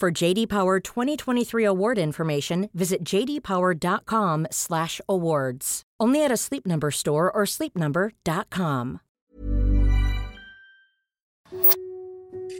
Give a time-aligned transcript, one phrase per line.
[0.00, 5.82] For JD Power 2023 award information, visit jdpower.com/awards.
[6.00, 9.00] Only at a Sleep Number store or sleepnumber.com.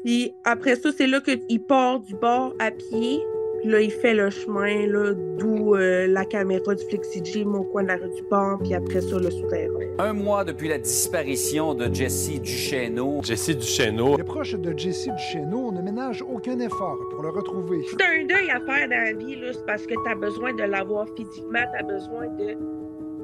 [0.05, 3.22] Puis après ça, c'est là qu'il part du bord à pied.
[3.61, 7.83] Puis là, il fait le chemin, là, d'où euh, la caméra du FlexiGym au coin
[7.83, 9.69] de la rue du pont, puis après ça, le souterrain.
[9.98, 13.20] Un mois depuis la disparition de Jesse Duchesneau.
[13.22, 14.16] Jesse Duchesneau.
[14.16, 17.83] Les proches de Jesse Duchesneau ne ménagent aucun effort pour le retrouver.
[17.91, 20.62] C'est un deuil à faire dans la vie, là, c'est parce que t'as besoin de
[20.62, 22.56] l'avoir physiquement, t'as besoin de...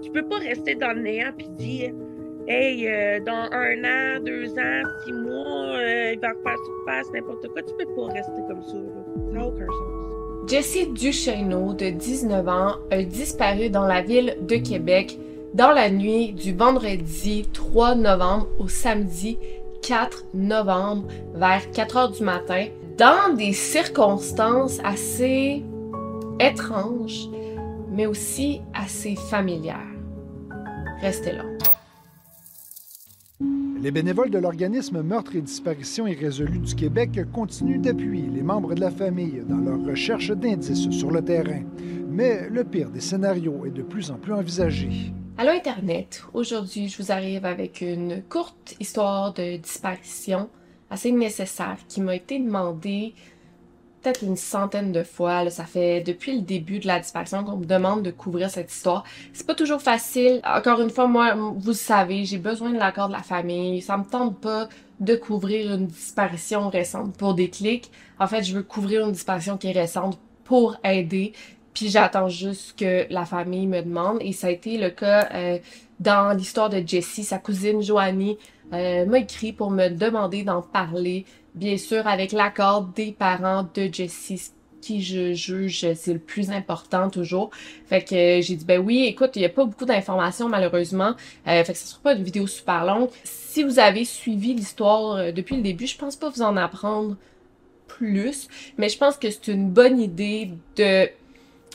[0.02, 1.94] Tu peux pas rester dans le néant puis dire
[2.48, 7.48] «Hey, euh, dans un an, deux ans, six mois, euh, il va refaire surface, n'importe
[7.48, 9.04] quoi.» Tu peux pas rester comme ça, là.
[9.16, 9.95] Ça n'a aucun sens.
[10.46, 15.18] Jesse Duchesneau, de 19 ans, a disparu dans la ville de Québec
[15.54, 19.38] dans la nuit du vendredi 3 novembre au samedi
[19.82, 25.64] 4 novembre vers 4 heures du matin dans des circonstances assez
[26.38, 27.28] étranges
[27.90, 29.80] mais aussi assez familières.
[31.00, 31.42] Restez là.
[33.82, 38.80] Les bénévoles de l'organisme Meurtre et Disparition irrésolue du Québec continuent d'appuyer les membres de
[38.80, 41.62] la famille dans leur recherche d'indices sur le terrain.
[42.08, 45.12] Mais le pire des scénarios est de plus en plus envisagé.
[45.36, 50.48] Allô Internet, aujourd'hui je vous arrive avec une courte histoire de disparition
[50.88, 53.14] assez nécessaire qui m'a été demandée
[54.06, 55.50] peut-être une centaine de fois.
[55.50, 59.02] Ça fait depuis le début de la disparition qu'on me demande de couvrir cette histoire.
[59.32, 60.40] C'est pas toujours facile.
[60.44, 63.82] Encore une fois, moi, vous savez, j'ai besoin de l'accord de la famille.
[63.82, 64.68] Ça me tente pas
[65.00, 67.90] de couvrir une disparition récente pour des clics.
[68.20, 71.32] En fait, je veux couvrir une disparition qui est récente pour aider.
[71.76, 74.16] Puis j'attends juste que la famille me demande.
[74.22, 75.58] Et ça a été le cas euh,
[76.00, 77.22] dans l'histoire de Jessie.
[77.22, 78.38] Sa cousine Joanie
[78.72, 83.90] euh, m'a écrit pour me demander d'en parler bien sûr avec l'accord des parents de
[83.92, 87.50] Jessie qui je juge c'est le plus important toujours.
[87.86, 91.14] Fait que euh, j'ai dit ben oui, écoute, il y a pas beaucoup d'informations malheureusement.
[91.46, 93.10] Euh, fait que ce sera pas une vidéo super longue.
[93.24, 97.16] Si vous avez suivi l'histoire euh, depuis le début, je pense pas vous en apprendre
[97.86, 98.48] plus,
[98.78, 101.08] mais je pense que c'est une bonne idée de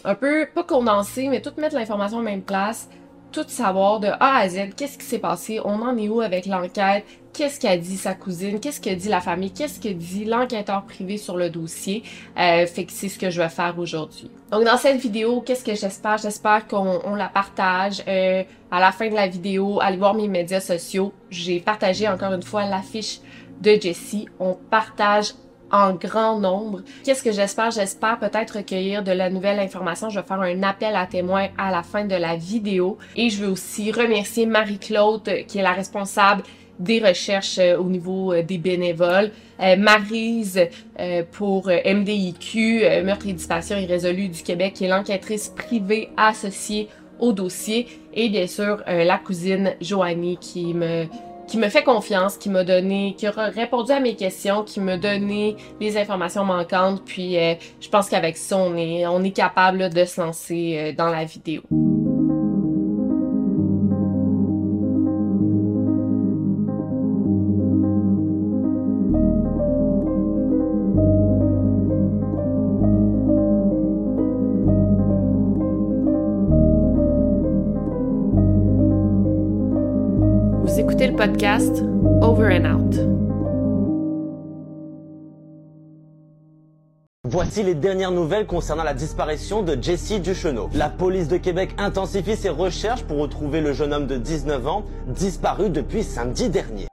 [0.04, 2.90] un peu pas condenser mais tout mettre l'information en même place,
[3.32, 6.46] tout savoir de A à Z, qu'est-ce qui s'est passé, on en est où avec
[6.46, 10.84] l'enquête, qu'est-ce qu'a dit sa cousine, qu'est-ce que dit la famille, qu'est-ce que dit l'enquêteur
[10.84, 12.04] privé sur le dossier.
[12.38, 14.30] Euh, fait que c'est ce que je vais faire aujourd'hui.
[14.52, 16.18] Donc dans cette vidéo, qu'est-ce que j'espère?
[16.18, 18.04] J'espère qu'on la partage.
[18.08, 21.14] Euh, à la fin de la vidéo, allez voir mes médias sociaux.
[21.30, 23.20] J'ai partagé encore une fois l'affiche
[23.62, 24.28] de Jessie.
[24.40, 25.34] On partage
[25.72, 26.82] en grand nombre.
[27.04, 27.72] Qu'est-ce que j'espère?
[27.72, 30.10] J'espère peut-être recueillir de la nouvelle information.
[30.10, 32.98] Je vais faire un appel à témoins à la fin de la vidéo.
[33.16, 36.44] Et je veux aussi remercier Marie-Claude, qui est la responsable
[36.82, 39.32] des recherches euh, au niveau euh, des bénévoles.
[39.62, 40.60] Euh, Marise
[41.32, 46.90] pour MDIQ, Meurtre et Disparition irrésolue du Québec, qui est l'enquêtrice privée associée
[47.20, 47.88] au dossier.
[48.14, 51.06] Et bien sûr, la cousine Joanie qui me
[51.52, 54.96] qui me fait confiance, qui m'a donné, qui a répondu à mes questions, qui m'a
[54.96, 57.04] donné les informations manquantes.
[57.06, 61.26] Puis je pense qu'avec ça, on est, on est capable de se lancer dans la
[61.26, 61.62] vidéo.
[81.52, 81.84] Podcast
[82.22, 82.96] Over and Out.
[87.26, 90.70] Voici les dernières nouvelles concernant la disparition de Jesse Duchesneau.
[90.74, 94.86] La police de Québec intensifie ses recherches pour retrouver le jeune homme de 19 ans
[95.08, 96.88] disparu depuis samedi dernier.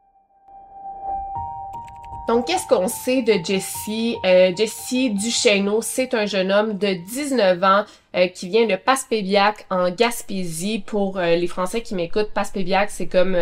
[2.27, 4.17] Donc, qu'est-ce qu'on sait de Jesse?
[4.25, 7.85] Euh, Jesse Duchesneau, c'est un jeune homme de 19 ans
[8.17, 10.81] euh, qui vient de Passepébiac en Gaspésie.
[10.85, 13.37] Pour euh, les Français qui m'écoutent, Passepébiac, c'est comme...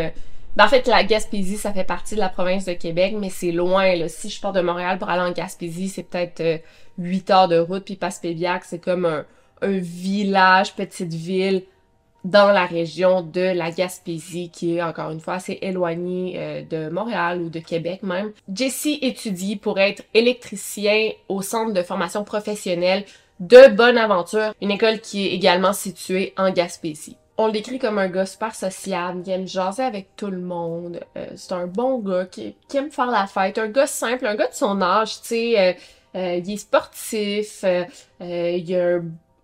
[0.57, 3.31] Euh, ben, en fait, la Gaspésie, ça fait partie de la province de Québec, mais
[3.31, 3.95] c'est loin.
[3.95, 4.09] Là.
[4.09, 6.63] Si je pars de Montréal pour aller en Gaspésie, c'est peut-être
[6.99, 7.85] 8 heures de route.
[7.85, 9.25] Puis Passepébiac, c'est comme un,
[9.63, 11.63] village, petite ville
[12.25, 16.91] dans la région de la Gaspésie, qui est encore une fois assez éloignée euh, de
[16.91, 18.33] Montréal ou de Québec même.
[18.53, 23.05] Jesse étudie pour être électricien au centre de formation professionnelle
[23.39, 27.17] de Bonaventure, une école qui est également située en Gaspésie.
[27.39, 31.01] On l'écrit comme un gars super sociable, qui aime jaser avec tout le monde.
[31.17, 34.49] Euh, c'est un bon gars qui, aime faire la fête, un gars simple, un gars
[34.49, 35.61] de son âge, tu sais.
[35.61, 35.73] Euh,
[36.15, 37.63] euh, il est sportif,
[38.21, 39.01] il a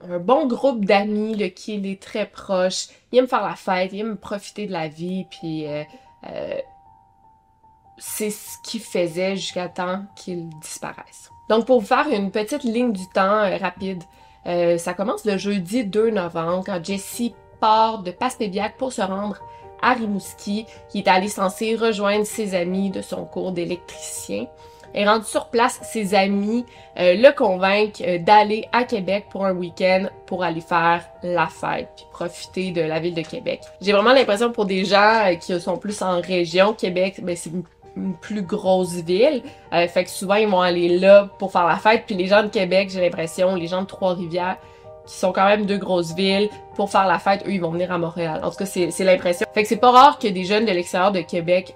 [0.08, 2.88] un bon groupe d'amis là, qui est très proche.
[3.10, 5.66] Il aime faire la fête, il aime profiter de la vie, puis
[7.98, 11.30] c'est ce qu'il faisait jusqu'à temps qu'il disparaisse.
[11.50, 14.02] Donc pour vous faire une petite ligne du temps rapide,
[14.46, 19.38] ça commence le jeudi 2 novembre quand Jesse part de Passepébiac pour se rendre
[19.80, 24.46] à Rimouski, qui est allé censé rejoindre ses amis de son cours d'électricien
[24.94, 26.64] est rendu sur place, ses amis
[26.98, 31.88] euh, le convainquent euh, d'aller à Québec pour un week-end pour aller faire la fête
[31.96, 33.62] puis profiter de la ville de Québec.
[33.80, 37.50] J'ai vraiment l'impression pour des gens euh, qui sont plus en région, Québec, ben c'est
[37.50, 37.64] une,
[38.22, 42.04] plus grosse ville, fait que souvent ils vont aller là pour faire la fête.
[42.06, 44.56] Puis les gens de Québec, j'ai l'impression, les gens de Trois-Rivières,
[45.06, 47.92] qui sont quand même deux grosses villes, pour faire la fête, eux, ils vont venir
[47.92, 48.40] à Montréal.
[48.42, 49.46] En tout cas, c'est l'impression.
[49.52, 51.74] Fait que c'est pas rare que des jeunes de l'extérieur de Québec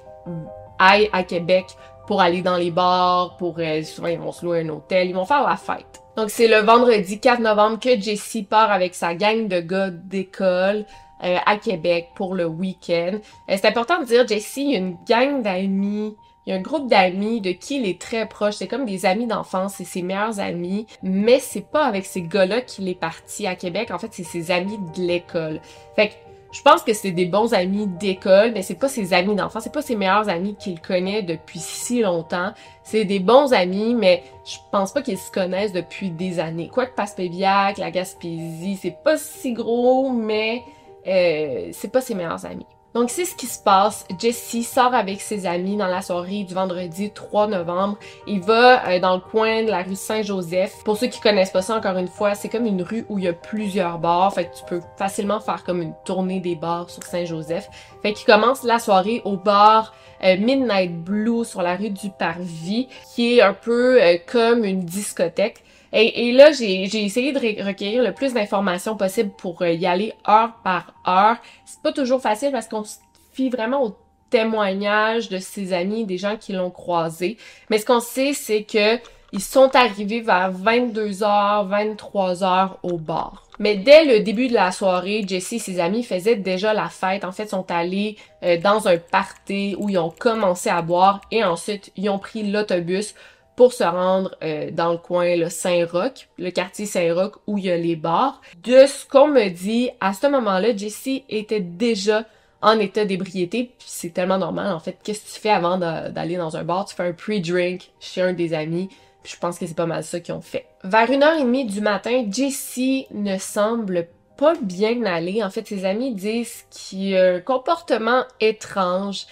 [0.78, 1.66] aillent à Québec
[2.06, 5.14] pour aller dans les bars, pour euh, souvent ils vont se louer un hôtel, ils
[5.14, 6.02] vont faire la fête.
[6.16, 10.86] Donc c'est le vendredi 4 novembre que Jessie part avec sa gang de gars d'école
[11.24, 13.18] euh, à Québec pour le week-end.
[13.50, 17.40] Euh, c'est important de dire Jessie, une gang d'amis, il y a un groupe d'amis
[17.40, 18.54] de qui il est très proche.
[18.54, 20.86] C'est comme des amis d'enfance, c'est ses meilleurs amis.
[21.02, 23.90] Mais c'est pas avec ces gars-là qu'il est parti à Québec.
[23.90, 25.60] En fait, c'est ses amis de l'école.
[25.96, 26.14] Fait que
[26.52, 29.72] je pense que c'est des bons amis d'école, mais c'est pas ses amis d'enfance, c'est
[29.72, 32.52] pas ses meilleurs amis qu'il connaît depuis si longtemps.
[32.84, 36.68] C'est des bons amis, mais je pense pas qu'ils se connaissent depuis des années.
[36.72, 40.62] Quoique Passepébiac, la Gaspésie, c'est pas si gros, mais
[41.08, 42.66] euh, c'est pas ses meilleurs amis.
[42.96, 44.06] Donc c'est ce qui se passe.
[44.18, 47.98] Jesse sort avec ses amis dans la soirée du vendredi 3 novembre.
[48.26, 50.82] Il va euh, dans le coin de la rue Saint-Joseph.
[50.82, 53.24] Pour ceux qui connaissent pas ça encore une fois, c'est comme une rue où il
[53.24, 54.32] y a plusieurs bars.
[54.32, 57.68] Fait que tu peux facilement faire comme une tournée des bars sur Saint-Joseph.
[58.00, 59.92] Fait qu'il commence la soirée au bar
[60.24, 64.80] euh, Midnight Blue sur la rue du Parvis, qui est un peu euh, comme une
[64.80, 65.62] discothèque.
[65.92, 70.54] Et, là, j'ai essayé de recueillir le plus d'informations possible pour euh, y aller heure
[70.64, 71.36] par heure.
[71.64, 72.96] C'est pas toujours facile parce qu'on se
[73.32, 73.96] fie vraiment au
[74.30, 77.36] témoignage de ses amis, des gens qui l'ont croisé.
[77.70, 78.98] Mais ce qu'on sait, c'est que
[79.32, 83.46] ils sont arrivés vers 22h, 23h au bar.
[83.58, 87.24] Mais dès le début de la soirée, Jesse et ses amis faisaient déjà la fête.
[87.24, 91.42] En fait, sont allés euh, dans un party où ils ont commencé à boire et
[91.42, 93.14] ensuite ils ont pris l'autobus
[93.56, 97.76] pour se rendre euh, dans le coin Saint-Roch, le quartier Saint-Roch où il y a
[97.76, 98.40] les bars.
[98.62, 102.24] De ce qu'on me dit, à ce moment-là, Jessie était déjà
[102.62, 104.98] en état d'ébriété, c'est tellement normal en fait.
[105.02, 106.84] Qu'est-ce que tu fais avant d'aller dans un bar?
[106.86, 108.88] Tu fais un pre-drink chez un des amis,
[109.24, 110.66] je pense que c'est pas mal ça qu'ils ont fait.
[110.84, 115.42] Vers une heure et demie du matin, Jessie ne semble pas bien aller.
[115.42, 119.26] En fait, ses amis disent qu'il y a un comportement étrange.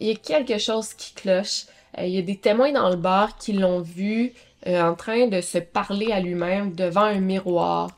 [0.00, 1.64] Il y a quelque chose qui cloche.
[1.98, 4.32] Euh, il y a des témoins dans le bar qui l'ont vu
[4.66, 7.90] euh, en train de se parler à lui-même devant un miroir.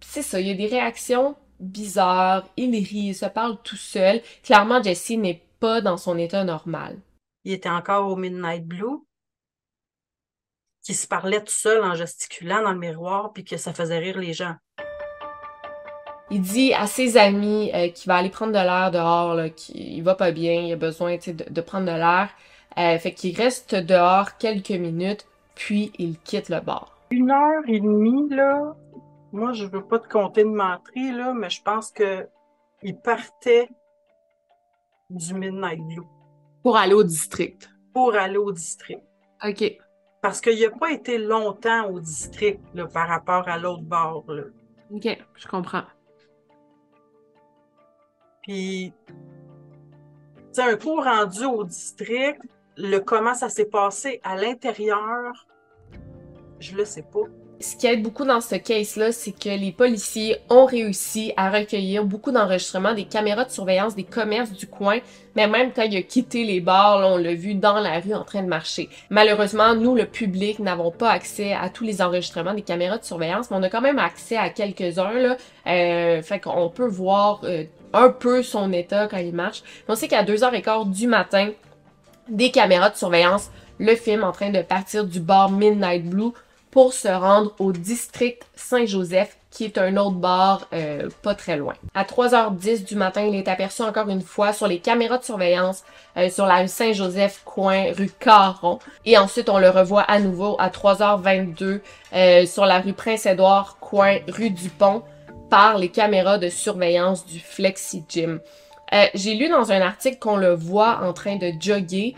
[0.00, 4.20] C'est ça, il y a des réactions bizarres, il rit, il se parle tout seul.
[4.42, 6.98] Clairement, Jesse n'est pas dans son état normal.
[7.44, 9.04] Il était encore au Midnight Blue,
[10.82, 14.18] qui se parlait tout seul en gesticulant dans le miroir, puis que ça faisait rire
[14.18, 14.56] les gens.
[16.30, 20.16] Il dit à ses amis euh, qu'il va aller prendre de l'air dehors, qu'il va
[20.16, 22.30] pas bien, il a besoin de, de prendre de l'air.
[22.78, 26.98] Euh, fait qu'il reste dehors quelques minutes, puis il quitte le bar.
[27.10, 28.74] Une heure et demie, là,
[29.32, 32.28] moi, je veux pas te compter de menterie, là, mais je pense que
[32.82, 33.68] il partait
[35.10, 36.06] du Midnight Blue.
[36.62, 37.70] Pour aller au district.
[37.94, 39.02] Pour aller au district.
[39.44, 39.78] OK.
[40.20, 44.24] Parce qu'il n'a pas été longtemps au district là, par rapport à l'autre bar.
[44.28, 44.42] Là.
[44.90, 45.84] OK, je comprends.
[48.42, 48.92] Puis,
[50.52, 52.40] c'est un coup rendu au district,
[52.76, 55.46] le comment ça s'est passé à l'intérieur,
[56.60, 57.20] je le sais pas.
[57.58, 62.04] ce qui aide beaucoup dans ce case-là, c'est que les policiers ont réussi à recueillir
[62.04, 64.98] beaucoup d'enregistrements des caméras de surveillance des commerces du coin,
[65.36, 68.24] mais même quand il a quitté les bars, on l'a vu dans la rue en
[68.24, 68.90] train de marcher.
[69.08, 73.50] Malheureusement, nous, le public, n'avons pas accès à tous les enregistrements des caméras de surveillance,
[73.50, 75.36] mais on a quand même accès à quelques-uns.
[75.66, 77.64] Euh, fait qu'on peut voir euh,
[77.94, 79.62] un peu son état quand il marche.
[79.88, 81.50] On sait qu'à 2h15 du matin,
[82.28, 86.32] des caméras de surveillance le film en train de partir du bar Midnight Blue
[86.70, 91.72] pour se rendre au district Saint-Joseph, qui est un autre bar euh, pas très loin.
[91.94, 95.84] À 3h10 du matin, il est aperçu encore une fois sur les caméras de surveillance
[96.18, 98.78] euh, sur la rue Saint-Joseph, coin rue Caron.
[99.06, 101.80] Et ensuite, on le revoit à nouveau à 3h22
[102.12, 105.02] euh, sur la rue Prince-Édouard, coin rue Dupont,
[105.48, 108.40] par les caméras de surveillance du Flexi Gym.
[109.14, 112.14] J'ai lu dans un article qu'on le voit en train de jogger,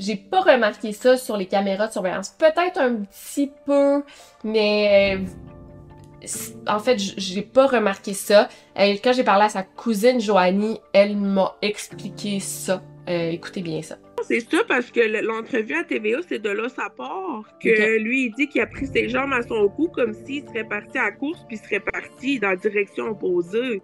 [0.00, 2.30] j'ai pas remarqué ça sur les caméras de surveillance.
[2.30, 4.02] Peut-être un petit peu,
[4.42, 6.26] mais euh,
[6.66, 8.48] en fait, j'ai pas remarqué ça.
[8.78, 12.82] Euh, quand j'ai parlé à sa cousine Joanie, elle m'a expliqué ça.
[13.08, 13.98] Euh, écoutez bien ça.
[14.22, 17.42] C'est ça parce que l'entrevue à TVA, c'est de là sa part.
[17.62, 20.64] Que lui, il dit qu'il a pris ses jambes à son cou comme s'il serait
[20.64, 23.82] parti à la course puis serait parti dans la direction opposée.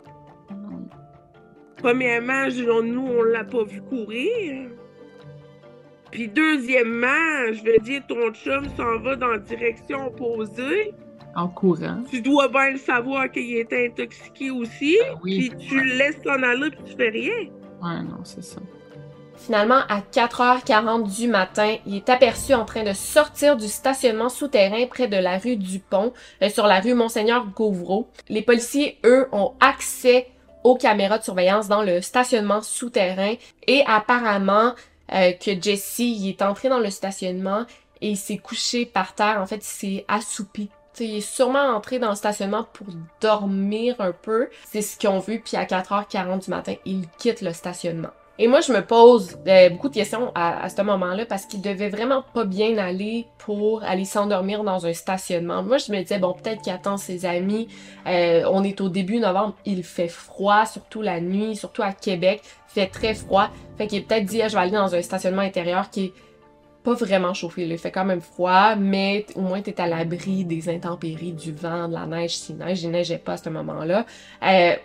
[1.77, 2.47] Premièrement,
[2.83, 4.69] nous, on l'a pas vu courir.
[6.11, 10.95] Puis deuxièmement, je veux dire, ton chum s'en va dans la direction opposée.
[11.35, 12.03] En courant.
[12.11, 14.97] Tu dois bien le savoir qu'il était intoxiqué aussi.
[15.03, 15.51] Ben oui.
[15.51, 17.51] Puis tu le laisses s'en aller puis tu fais rien.
[17.83, 18.61] Ouais, non, c'est ça.
[19.37, 24.87] Finalement, à 4h40 du matin, il est aperçu en train de sortir du stationnement souterrain
[24.87, 28.09] près de la rue Dupont, euh, sur la rue Monseigneur Gauvreau.
[28.31, 30.29] Les policiers, eux, ont accès
[30.67, 33.35] aux caméras de surveillance dans le stationnement souterrain
[33.69, 34.75] et apparemment,
[35.13, 37.65] euh, que Jesse il est entré dans le stationnement
[38.01, 39.39] et il s'est couché par terre.
[39.41, 40.69] En fait, il s'est assoupi.
[40.99, 42.89] il est sûrement entré dans le stationnement pour
[43.21, 44.49] dormir un peu.
[44.65, 45.41] C'est ce qu'ils ont vu.
[45.41, 48.11] Puis à 4h40 du matin, il quitte le stationnement.
[48.39, 51.89] Et moi, je me pose euh, beaucoup de questions à, ce moment-là parce qu'il devait
[51.89, 55.63] vraiment pas bien aller pour aller s'endormir dans un stationnement.
[55.63, 57.69] Moi, je me disais, bon, peut-être qu'il attend ses amis.
[58.07, 62.43] Euh, on est au début novembre, il fait froid, surtout la nuit, surtout à Québec.
[62.45, 63.49] Il fait très froid.
[63.79, 66.13] Fait qu'il est peut-être dit, ah, je vais aller dans un stationnement intérieur qui est
[66.85, 67.67] pas vraiment chauffé.
[67.67, 71.89] Il fait quand même froid, mais au moins t'es à l'abri des intempéries, du vent,
[71.89, 72.83] de la neige, si neige.
[72.83, 74.05] Il neigeait pas à ce moment-là.
[74.45, 74.77] Euh,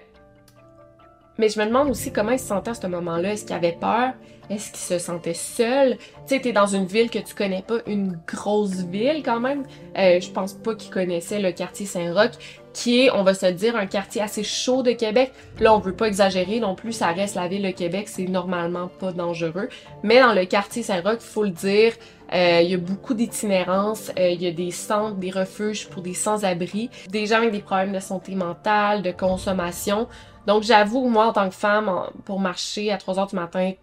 [1.41, 3.33] mais je me demande aussi comment il se sentait à ce moment-là.
[3.33, 4.13] Est-ce qu'il avait peur?
[4.51, 5.97] Est-ce qu'il se sentait seul?
[5.97, 9.63] Tu sais, t'es dans une ville que tu connais pas, une grosse ville quand même.
[9.97, 12.33] Euh, je pense pas qu'il connaissait le quartier Saint-Roch,
[12.73, 15.31] qui est, on va se dire, un quartier assez chaud de Québec.
[15.59, 18.87] Là, on veut pas exagérer non plus, ça reste la ville de Québec, c'est normalement
[18.87, 19.69] pas dangereux.
[20.03, 21.93] Mais dans le quartier Saint-Roch, faut le dire,
[22.33, 26.01] euh, il y a beaucoup d'itinérance, euh, il y a des centres, des refuges pour
[26.01, 30.07] des sans-abri, des gens avec des problèmes de santé mentale, de consommation.
[30.47, 31.91] Donc j'avoue, moi en tant que femme,
[32.25, 33.73] pour marcher à 3 heures du matin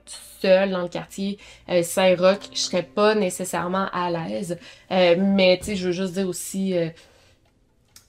[0.41, 1.39] seule dans le quartier
[1.69, 4.59] euh, Saint-Roch, je serais pas nécessairement à l'aise.
[4.91, 6.89] Euh, mais tu sais, je veux juste dire aussi, euh,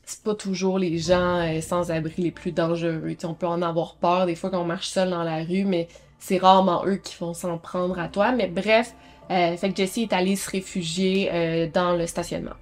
[0.06, 3.16] c'est pas toujours les gens sans abri les plus dangereux.
[3.24, 5.88] on peut en avoir peur des fois quand on marche seul dans la rue, mais
[6.18, 8.32] c'est rarement eux qui vont s'en prendre à toi.
[8.32, 8.96] Mais bref,
[9.28, 12.56] fait que Jessie est allée se réfugier dans le stationnement.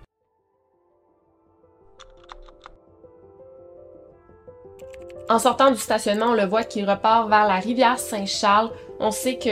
[5.30, 8.72] En sortant du stationnement, on le voit qu'il repart vers la rivière Saint-Charles.
[9.00, 9.50] On sait que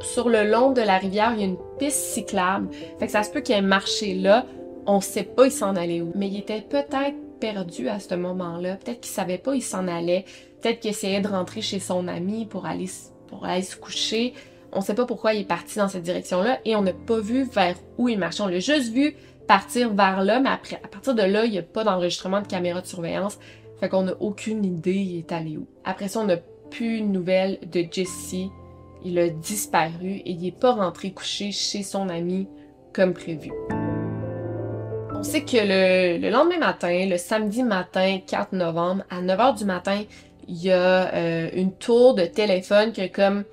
[0.00, 2.68] sur le long de la rivière, il y a une piste cyclable.
[2.98, 4.44] Fait que ça se peut qu'il ait marché là.
[4.86, 6.12] On sait pas il s'en allait où.
[6.14, 8.76] Mais il était peut-être perdu à ce moment-là.
[8.76, 10.26] Peut-être qu'il savait pas il s'en allait.
[10.60, 12.90] Peut-être qu'il essayait de rentrer chez son ami pour aller,
[13.28, 14.34] pour se coucher.
[14.72, 17.44] On sait pas pourquoi il est parti dans cette direction-là et on n'a pas vu
[17.44, 18.42] vers où il marchait.
[18.42, 19.16] On l'a juste vu
[19.48, 22.46] partir vers là, mais après, à partir de là, il n'y a pas d'enregistrement de
[22.46, 23.38] caméra de surveillance.
[23.80, 25.66] Fait qu'on n'a aucune idée il est allé où.
[25.84, 26.38] Après ça, on n'a
[26.70, 28.34] plus de nouvelles de Jesse.
[29.04, 32.48] Il a disparu et il n'est pas rentré coucher chez son ami
[32.92, 33.52] comme prévu.
[35.14, 40.02] On sait que le, lendemain matin, le samedi matin 4 novembre, à 9h du matin,
[40.48, 43.44] il y a euh, une tour de téléphone qui a comme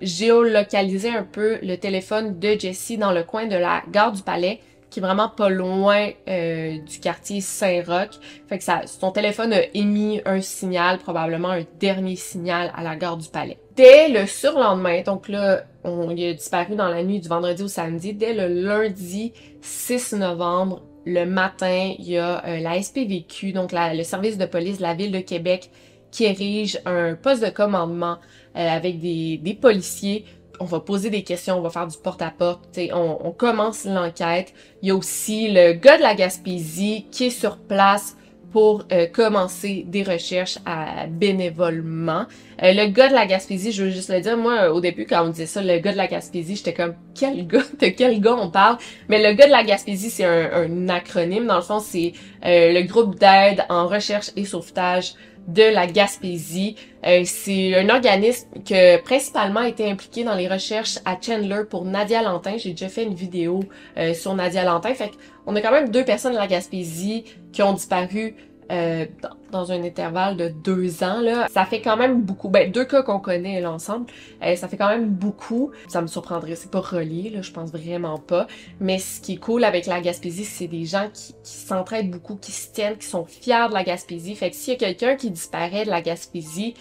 [0.00, 4.60] géolocalisé un peu le téléphone de Jesse dans le coin de la gare du Palais
[4.90, 8.18] qui est vraiment pas loin euh, du quartier Saint-Roch.
[8.48, 13.16] Fait que son téléphone a émis un signal, probablement un dernier signal à la gare
[13.16, 13.58] du Palais.
[13.76, 17.68] Dès le surlendemain, donc là, on, il a disparu dans la nuit du vendredi au
[17.68, 19.32] samedi, dès le lundi
[19.62, 24.78] 6 novembre, le matin, il y a euh, la SPVQ, donc le service de police
[24.78, 25.70] de la ville de Québec,
[26.10, 28.18] qui érige un poste de commandement
[28.56, 30.24] euh, avec des, des policiers
[30.60, 34.52] on va poser des questions, on va faire du porte-à-porte, sais, on, on commence l'enquête.
[34.82, 38.16] Il y a aussi le gars de la Gaspésie qui est sur place
[38.52, 42.26] pour euh, commencer des recherches à, bénévolement.
[42.62, 45.24] Euh, le gars de la Gaspésie, je veux juste le dire, moi au début quand
[45.24, 48.34] on disait ça, le gars de la Gaspésie, j'étais comme quel gars, de quel gars
[48.34, 48.78] on parle?
[49.08, 51.46] Mais le gars de la Gaspésie, c'est un, acronyme.
[51.46, 52.12] Dans le fond, c'est
[52.44, 55.14] euh, le groupe d'aide en recherche et sauvetage
[55.52, 56.76] de la Gaspésie.
[57.06, 61.84] Euh, c'est un organisme qui a principalement été impliqué dans les recherches à Chandler pour
[61.84, 62.56] Nadia Lantin.
[62.56, 63.60] J'ai déjà fait une vidéo
[63.96, 64.94] euh, sur Nadia Lantin.
[64.94, 65.12] Fait
[65.46, 68.36] on a quand même deux personnes de la Gaspésie qui ont disparu
[68.70, 69.06] euh,
[69.50, 71.20] dans, un intervalle de deux ans.
[71.20, 71.48] Là.
[71.50, 72.48] Ça fait quand même beaucoup.
[72.48, 74.06] Ben, deux cas qu'on connaît l'ensemble,
[74.44, 75.72] euh, ça fait quand même beaucoup.
[75.88, 78.46] Ça me surprendrait, c'est pas relié, là, je pense vraiment pas.
[78.78, 82.52] Mais ce qui est cool avec la Gaspésie, c'est des gens qui, s'entraident beaucoup, qui
[82.52, 84.34] se tiennent, qui sont fiers de la Gaspésie.
[84.36, 86.74] Fait que s'il y a quelqu'un qui disparaît de la Gaspésie,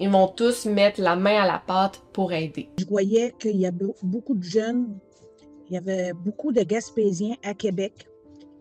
[0.00, 2.68] ils vont tous mettre la main à la pâte pour aider.
[2.78, 4.98] Je voyais qu'il y avait beaucoup de jeunes,
[5.70, 8.06] il y avait beaucoup de Gaspésiens à Québec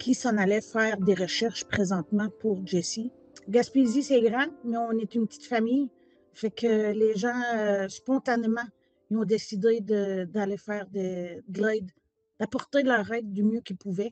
[0.01, 3.11] qui s'en allait faire des recherches présentement pour Jessie.
[3.47, 5.89] Gaspésie, c'est grand, mais on est une petite famille.
[6.33, 8.65] Fait que les gens, euh, spontanément,
[9.11, 11.91] ils ont décidé d'aller faire de, de l'aide,
[12.39, 14.11] d'apporter leur aide du mieux qu'ils pouvaient.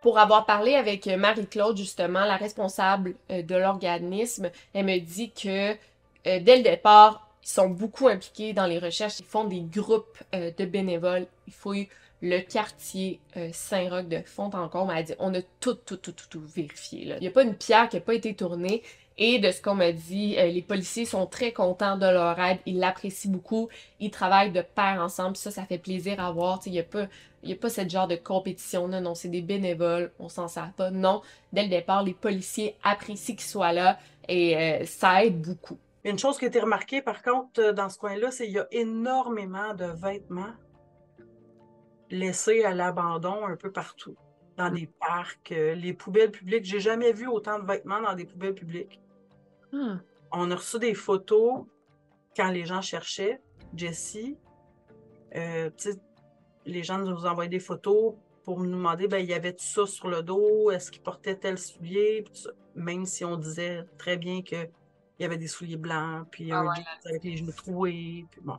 [0.00, 5.72] Pour avoir parlé avec Marie-Claude, justement, la responsable euh, de l'organisme, elle me dit que
[5.72, 5.74] euh,
[6.22, 9.18] dès le départ, ils sont beaucoup impliqués dans les recherches.
[9.18, 11.26] Ils font des groupes de bénévoles.
[11.46, 11.74] Il faut
[12.22, 16.40] le quartier euh, Saint-Roch de Fontencombe a dit on a tout, tout, tout, tout, tout
[16.40, 17.02] vérifié.
[17.02, 18.82] Il n'y a pas une pierre qui n'a pas été tournée.
[19.18, 22.58] Et de ce qu'on m'a dit, euh, les policiers sont très contents de leur aide.
[22.66, 23.70] Ils l'apprécient beaucoup.
[23.98, 25.36] Ils travaillent de pair ensemble.
[25.36, 26.60] Ça, ça fait plaisir à voir.
[26.66, 27.06] Il n'y a pas
[27.42, 28.88] y a pas ce genre de compétition.
[28.88, 30.12] Non, c'est des bénévoles.
[30.18, 30.90] On s'en sert pas.
[30.90, 35.78] Non, dès le départ, les policiers apprécient qu'ils soient là et euh, ça aide beaucoup.
[36.04, 39.74] Une chose a été remarquée, par contre, dans ce coin-là, c'est qu'il y a énormément
[39.74, 40.52] de vêtements
[42.10, 44.16] laissés à l'abandon un peu partout,
[44.56, 46.64] dans des parcs, euh, les poubelles publiques.
[46.64, 49.00] J'ai jamais vu autant de vêtements dans des poubelles publiques.
[49.72, 49.98] Ah.
[50.32, 51.64] On a reçu des photos
[52.36, 53.40] quand les gens cherchaient
[53.74, 54.36] Jessie.
[55.34, 55.70] Euh,
[56.64, 59.86] les gens nous envoyaient des photos pour nous demander ben, il y avait tout ça
[59.86, 62.24] sur le dos, est-ce qu'il portait tel soulier,
[62.76, 64.70] même si on disait très bien qu'il
[65.18, 68.24] y avait des souliers blancs, puis Ah un ouais, avec les genoux troués.
[68.30, 68.56] Puis bon,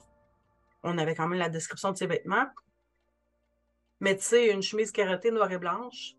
[0.83, 2.47] on avait quand même la description de ses vêtements.
[3.99, 6.13] Mais tu sais, une chemise karaté noire et blanche,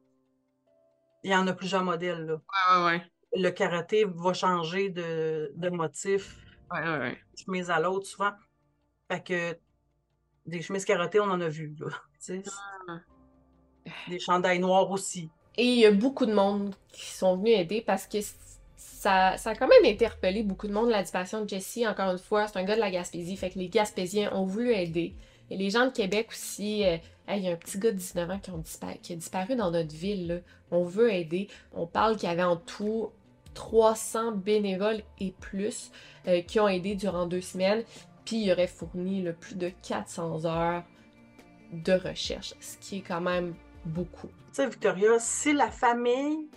[1.23, 2.27] il y en a plusieurs modèles.
[2.27, 2.35] Là.
[2.35, 3.03] Ouais, ouais, ouais.
[3.35, 6.37] Le karaté va changer de, de motif
[6.71, 7.19] Ouais, ouais, ouais.
[7.37, 8.33] d'une chemise à l'autre souvent.
[9.11, 9.59] Fait que
[10.47, 11.75] des chemises karaté, on en a vu.
[11.79, 11.88] Là.
[12.88, 13.01] Ah.
[14.09, 15.31] Des chandails noirs aussi.
[15.57, 18.19] Et il y a beaucoup de monde qui sont venus aider parce que
[18.77, 21.81] ça, ça a quand même interpellé beaucoup de monde la disparition de Jesse.
[21.87, 24.73] Encore une fois, c'est un gars de la Gaspésie, fait que les Gaspésiens ont voulu
[24.73, 25.14] aider.
[25.51, 26.97] Et les gens de Québec aussi, euh,
[27.31, 29.17] Hey, il y a un petit gars de 19 ans qui, ont disparu, qui a
[29.17, 30.29] disparu dans notre ville.
[30.29, 30.35] Là.
[30.71, 31.49] On veut aider.
[31.75, 33.11] On parle qu'il y avait en tout
[33.53, 35.91] 300 bénévoles et plus
[36.27, 37.85] euh, qui ont aidé durant deux semaines.
[38.25, 40.85] Puis il aurait fourni le plus de 400 heures
[41.73, 44.29] de recherche, ce qui est quand même beaucoup.
[44.29, 46.49] Tu sais, Victoria, si la famille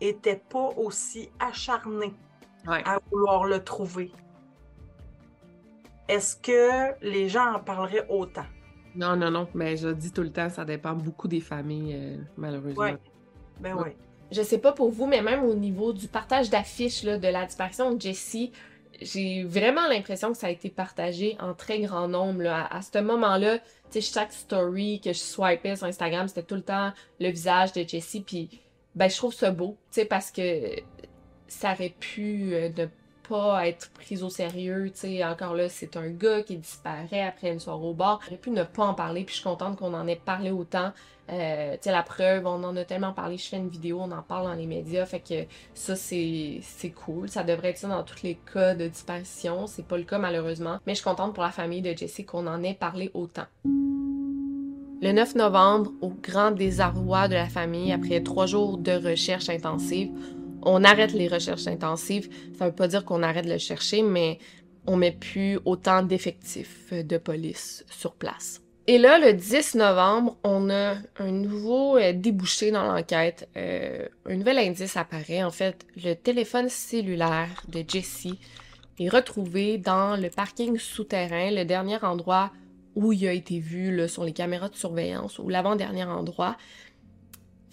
[0.00, 2.12] était pas aussi acharnée
[2.66, 2.82] Ouais.
[2.86, 4.10] à vouloir le trouver,
[6.08, 8.44] est-ce que les gens en parleraient autant?
[8.94, 9.48] Non, non, non.
[9.54, 12.82] Mais je dis tout le temps, ça dépend beaucoup des familles, euh, malheureusement.
[12.82, 12.96] Ouais.
[13.60, 13.90] Ben oui.
[14.30, 17.46] Je sais pas pour vous, mais même au niveau du partage d'affiches là, de la
[17.46, 18.52] disparition de Jessie,
[19.00, 22.42] j'ai vraiment l'impression que ça a été partagé en très grand nombre.
[22.42, 22.64] Là.
[22.64, 26.54] À, à ce moment-là, tu sais, chaque story que je swipais sur Instagram, c'était tout
[26.54, 28.22] le temps le visage de Jessie.
[28.22, 28.62] Puis,
[28.94, 30.42] ben, je trouve ça beau, tu sais, parce que
[31.48, 32.86] ça aurait pu euh, ne
[33.28, 34.90] pas être pris au sérieux.
[34.94, 38.20] Sais, encore là, c'est un gars qui disparaît après une soirée au bar.
[38.24, 40.92] J'aurais pu ne pas en parler, puis je suis contente qu'on en ait parlé autant.
[41.32, 44.44] Euh, la preuve, on en a tellement parlé, je fais une vidéo, on en parle
[44.44, 47.28] dans les médias, fait que ça, c'est c'est cool.
[47.28, 49.66] Ça devrait être ça dans tous les cas de disparition.
[49.66, 50.78] C'est pas le cas, malheureusement.
[50.86, 53.46] Mais je suis contente pour la famille de Jessie qu'on en ait parlé autant.
[55.02, 60.10] Le 9 novembre, au grand désarroi de la famille, après trois jours de recherche intensive,
[60.64, 62.28] on arrête les recherches intensives.
[62.58, 64.38] Ça veut pas dire qu'on arrête de le chercher, mais
[64.86, 68.60] on met plus autant d'effectifs de police sur place.
[68.86, 73.48] Et là, le 10 novembre, on a un nouveau euh, débouché dans l'enquête.
[73.56, 75.42] Euh, un nouvel indice apparaît.
[75.42, 78.38] En fait, le téléphone cellulaire de Jessie
[78.98, 82.52] est retrouvé dans le parking souterrain, le dernier endroit
[82.94, 86.56] où il a été vu là, sur les caméras de surveillance, ou l'avant-dernier endroit.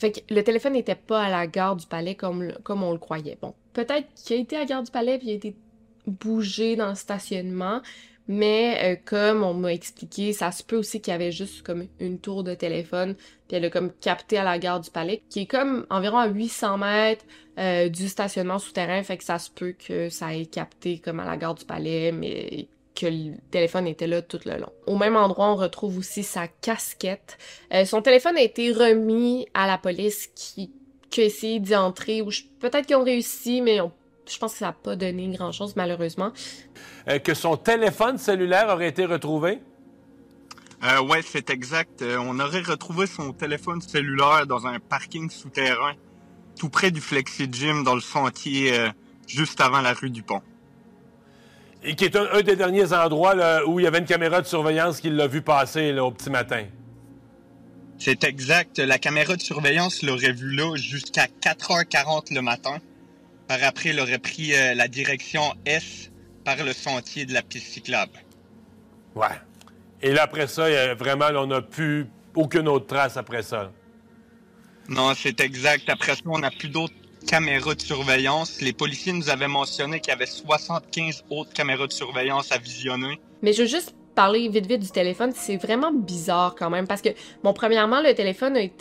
[0.02, 3.38] Fait que le téléphone n'était pas à la gare du palais comme, on le croyait.
[3.40, 5.56] Bon, peut-être qu'il a été à la gare du palais puis il a été
[6.08, 7.84] bougé dans le stationnement,
[8.28, 11.86] Mais euh, comme on m'a expliqué, ça se peut aussi qu'il y avait juste comme
[12.00, 13.14] une tour de téléphone,
[13.48, 16.28] puis elle a comme capté à la gare du Palais, qui est comme environ à
[16.28, 17.26] 800 mètres
[17.60, 21.26] euh, du stationnement souterrain, fait que ça se peut que ça ait capté comme à
[21.26, 22.68] la gare du Palais, mais
[23.02, 24.72] que le téléphone était là tout le long.
[24.86, 27.38] Au même endroit, on retrouve aussi sa casquette.
[27.74, 30.72] Euh, son téléphone a été remis à la police qui,
[31.10, 33.80] qui a essayé d'y entrer, ou peut-être qu'ils ont réussi, mais
[34.30, 36.32] je pense que ça n'a pas donné grand-chose, malheureusement.
[37.10, 39.60] Euh, que son téléphone cellulaire aurait été retrouvé?
[40.84, 42.02] Euh, ouais, c'est exact.
[42.02, 45.94] Euh, on aurait retrouvé son téléphone cellulaire dans un parking souterrain,
[46.60, 48.90] tout près du Flexi Gym, dans le sentier euh,
[49.28, 50.42] juste avant la rue du Pont.
[51.84, 55.00] Et qui est un, des derniers endroits où il y avait une caméra de surveillance
[55.00, 56.66] qui l'a vu passer au petit matin.
[57.98, 58.80] C'est exact.
[58.80, 62.78] La caméra de surveillance l'aurait vu là jusqu'à 4h40 le matin.
[63.48, 66.12] Par après, il aurait pris la direction S
[66.44, 68.14] par le sentier de la piste cyclable.
[69.16, 69.28] Ouais.
[70.02, 73.72] Et là, après ça, vraiment, on n'a plus aucune autre trace après ça.
[74.88, 75.90] Non, c'est exact.
[75.90, 76.94] Après ça, on n'a plus d'autres
[77.26, 78.62] caméras de surveillance.
[78.62, 83.20] Les policiers nous avaient mentionné qu'il y avait 75 autres caméras de surveillance à visionner.
[83.42, 85.32] Mais je veux juste parler vite vite du téléphone.
[85.36, 87.10] C'est vraiment bizarre quand même parce que,
[87.44, 88.76] bon, premièrement, le téléphone a été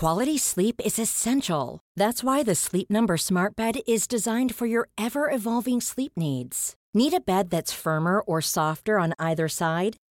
[0.00, 1.80] Quality sleep is essential.
[1.94, 6.74] That's why the Sleep Number Smart Bed is designed for your ever evolving sleep needs.
[6.94, 9.98] Need a bed that's firmer or softer on either side?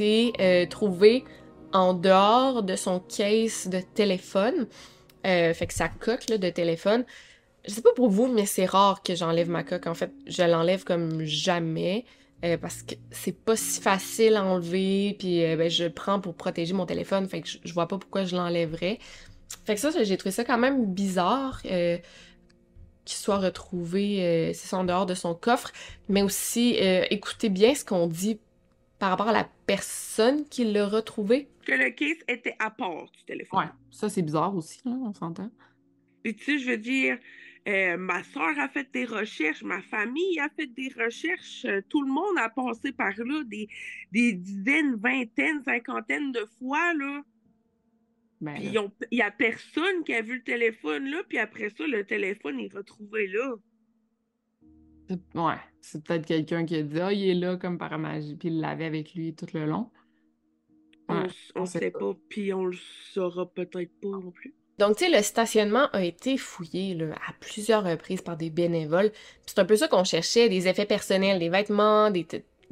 [0.00, 1.24] Euh, trouvé
[1.72, 4.66] en dehors de son case de téléphone.
[5.26, 7.04] Euh, fait que sa coque de téléphone.
[7.66, 9.86] Je sais pas pour vous, mais c'est rare que j'enlève ma coque.
[9.86, 12.04] En fait, je l'enlève comme jamais.
[12.44, 16.20] Euh, parce que c'est pas si facile à enlever, puis euh, ben, je le prends
[16.20, 19.00] pour protéger mon téléphone, fait que je, vois pas pourquoi je l'enlèverais.
[19.64, 22.00] Fait que ça, j'ai trouvé ça quand même bizarre qu'il
[23.06, 25.72] soit retrouvé, c'est en dehors de son coffre,
[26.08, 26.74] mais aussi
[27.10, 28.38] écoutez bien ce qu'on dit
[28.98, 31.48] par rapport à la personne qui l'a retrouvé?
[31.66, 33.60] Que le case était à part du téléphone.
[33.60, 35.50] Ouais, ça c'est bizarre aussi, on s'entend.
[36.22, 37.18] Puis tu sais, je veux dire,
[37.68, 42.02] euh, ma soeur a fait des recherches, ma famille a fait des recherches, euh, tout
[42.02, 43.68] le monde a passé par là des,
[44.10, 46.94] des dizaines, vingtaines, cinquantaines de fois.
[46.94, 47.22] Là.
[48.40, 52.04] Ben il n'y a personne qui a vu le téléphone là, puis après ça, le
[52.04, 53.56] téléphone est retrouvé là.
[55.34, 58.48] Ouais, c'est peut-être quelqu'un qui a dit Ah, il est là comme par magie, puis
[58.48, 59.90] il l'avait avec lui tout le long.
[61.08, 62.76] on ne sait pas, puis on le
[63.12, 64.54] saura peut-être pas non plus.
[64.78, 69.10] Donc, tu sais, le stationnement a été fouillé là, à plusieurs reprises par des bénévoles.
[69.44, 72.24] C'est un peu ça qu'on cherchait, des effets personnels, des vêtements, des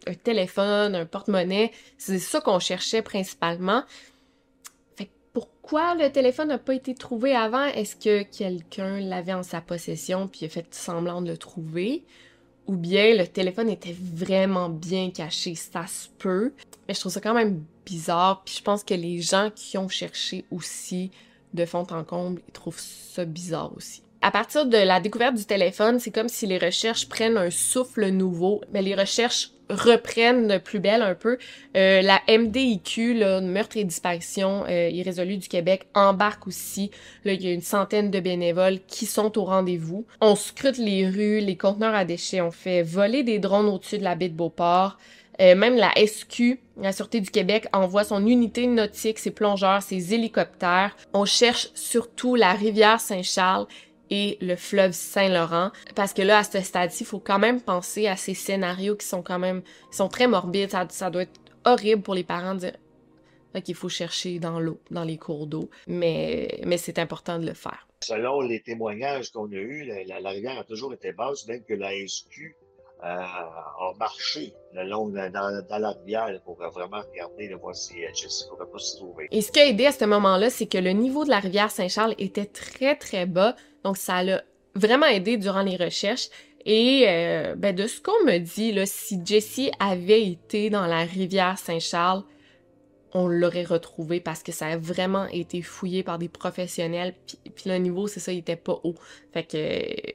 [0.07, 1.73] un téléphone, un porte-monnaie.
[1.99, 3.83] C'est ça qu'on cherchait principalement.
[4.97, 7.65] Fait que pourquoi le téléphone n'a pas été trouvé avant?
[7.65, 12.05] Est-ce que quelqu'un l'avait en sa possession puis a fait semblant de le trouver?
[12.67, 16.53] Ou bien le téléphone était vraiment bien caché, ça se peut.
[16.89, 18.43] Mais je trouve ça quand même bizarre.
[18.45, 21.11] Puis je pense que les gens qui ont cherché aussi
[21.55, 24.03] de fond en comble, ils trouvent ça bizarre aussi.
[24.23, 28.09] À partir de la découverte du téléphone, c'est comme si les recherches prennent un souffle
[28.09, 31.39] nouveau, mais les recherches reprennent de plus belle un peu.
[31.77, 36.91] Euh, la MDIQ, là, meurtre et disparition euh, irrésolue du Québec, embarque aussi.
[37.25, 40.07] Là, il y a une centaine de bénévoles qui sont au rendez-vous.
[40.21, 42.41] On scrute les rues, les conteneurs à déchets.
[42.41, 44.97] On fait voler des drones au-dessus de la baie de Beauport.
[45.41, 50.15] Euh, même la SQ, la Sûreté du Québec, envoie son unité nautique, ses plongeurs, ses
[50.15, 50.97] hélicoptères.
[51.13, 53.67] On cherche surtout la rivière Saint-Charles
[54.11, 55.71] et le fleuve Saint-Laurent.
[55.95, 59.07] Parce que là, à ce stade-ci, il faut quand même penser à ces scénarios qui
[59.07, 60.71] sont quand même sont très morbides.
[60.91, 62.73] Ça, doit être horrible pour les parents de dire
[63.65, 65.71] qu'il faut chercher dans l'eau, dans les cours d'eau.
[65.87, 67.87] Mais, mais c'est important de le faire.
[68.03, 71.75] Selon les témoignages qu'on a eus, la, la, rivière a toujours été basse, même que
[71.75, 72.55] la SQ
[73.05, 73.09] euh,
[73.81, 78.09] ont marché le long dans, dans la rivière pour vraiment regarder, là, voir si euh,
[78.15, 79.29] Jessie pourrait pas s'y trouver.
[79.31, 81.71] Et ce qui a aidé à ce moment-là, c'est que le niveau de la rivière
[81.71, 83.55] Saint-Charles était très très bas,
[83.87, 84.43] donc ça l'a
[84.75, 86.29] vraiment aidé durant les recherches.
[86.65, 91.05] Et euh, ben, de ce qu'on me dit, là, si Jessie avait été dans la
[91.05, 92.25] rivière Saint-Charles,
[93.13, 97.15] on l'aurait retrouvé parce que ça a vraiment été fouillé par des professionnels.
[97.55, 98.97] Puis, le niveau, c'est ça, il était pas haut.
[99.33, 100.13] Fait que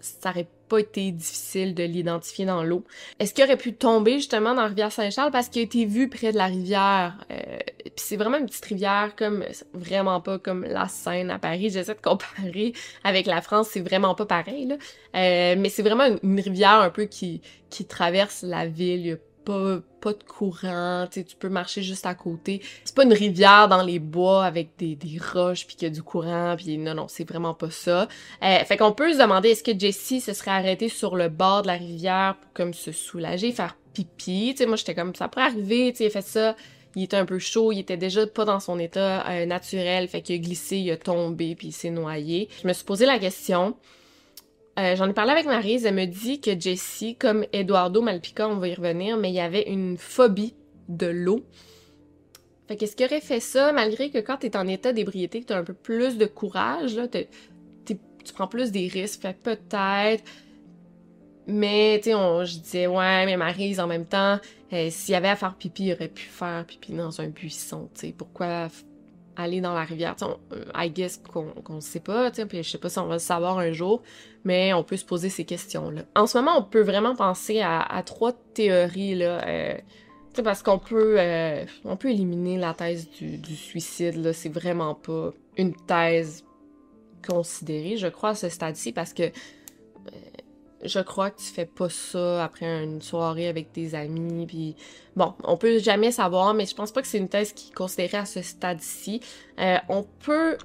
[0.00, 2.84] ça aurait pas été difficile de l'identifier dans l'eau.
[3.20, 5.30] Est-ce qu'il aurait pu tomber justement dans la rivière Saint-Charles?
[5.30, 7.24] Parce qu'il a été vu près de la rivière?
[7.30, 7.58] Euh,
[7.98, 11.70] puis c'est vraiment une petite rivière comme vraiment pas comme la Seine à Paris.
[11.70, 14.76] J'essaie de comparer avec la France, c'est vraiment pas pareil là.
[15.16, 19.00] Euh, mais c'est vraiment une, rivière un peu qui qui traverse la ville.
[19.00, 22.62] Il y a pas, pas de courant, tu peux marcher juste à côté.
[22.84, 25.94] C'est pas une rivière dans les bois avec des, des roches puis qu'il y a
[25.94, 28.06] du courant puis non non, c'est vraiment pas ça.
[28.44, 31.62] Euh, fait qu'on peut se demander est-ce que Jessie se serait arrêtée sur le bord
[31.62, 35.26] de la rivière pour comme se soulager, faire pipi, tu sais moi j'étais comme ça
[35.26, 36.54] pourrait arriver, tu sais fait ça
[36.96, 40.22] il était un peu chaud, il était déjà pas dans son état euh, naturel, fait
[40.22, 42.48] qu'il a glissé, il a tombé puis il s'est noyé.
[42.62, 43.76] Je me suis posé la question,
[44.78, 48.58] euh, J'en ai parlé avec Marise, elle me dit que Jessie, comme Eduardo Malpica, on
[48.58, 50.54] va y revenir, mais il y avait une phobie
[50.88, 51.44] de l'eau.
[52.68, 55.58] Fait qu'est-ce qui aurait fait ça, malgré que quand t'es en état d'ébriété, que t'as
[55.58, 60.22] un peu plus de courage, là, tu prends plus des risques, fait peut-être.
[61.46, 64.38] Mais, tu sais, je disais, ouais, mais Marise, en même temps,
[64.72, 67.88] euh, s'il y avait à faire pipi, il aurait pu faire pipi dans un buisson.
[68.16, 68.68] Pourquoi
[69.36, 70.16] aller dans la rivière?
[70.22, 70.36] On-
[70.74, 73.58] I guess qu'on qu'on sait pas, puis je sais pas si on va le savoir
[73.58, 74.02] un jour,
[74.44, 76.02] mais on peut se poser ces questions-là.
[76.14, 79.46] En ce moment, on peut vraiment penser à, trois théories, là.
[79.46, 79.78] euh,
[80.44, 84.32] parce qu'on peut, euh, on peut éliminer la thèse du, du suicide.
[84.32, 86.44] C'est vraiment pas une thèse
[87.26, 89.24] considérée, je crois, à ce stade-ci, parce que
[90.82, 94.76] je crois que tu fais pas ça après une soirée avec tes amis, puis
[95.16, 97.74] bon, on peut jamais savoir, mais je pense pas que c'est une thèse qui est
[97.74, 99.20] considérée à ce stade-ci.
[99.58, 100.56] Euh, on peut,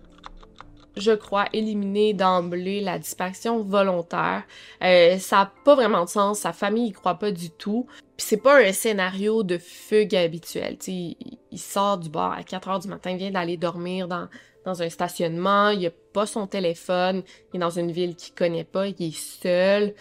[0.95, 4.43] je crois, éliminer d'emblée la disparition volontaire.
[4.83, 7.87] Euh, ça a pas vraiment de sens, sa famille y croit pas du tout.
[8.17, 10.77] Puis c'est pas un scénario de fugue habituel.
[10.77, 11.17] Tu sais,
[11.51, 14.27] il, sort du bar à 4 heures du matin, vient d'aller dormir dans,
[14.65, 18.63] dans un stationnement, il a pas son téléphone, il est dans une ville qu'il connaît
[18.63, 19.95] pas, il est seul.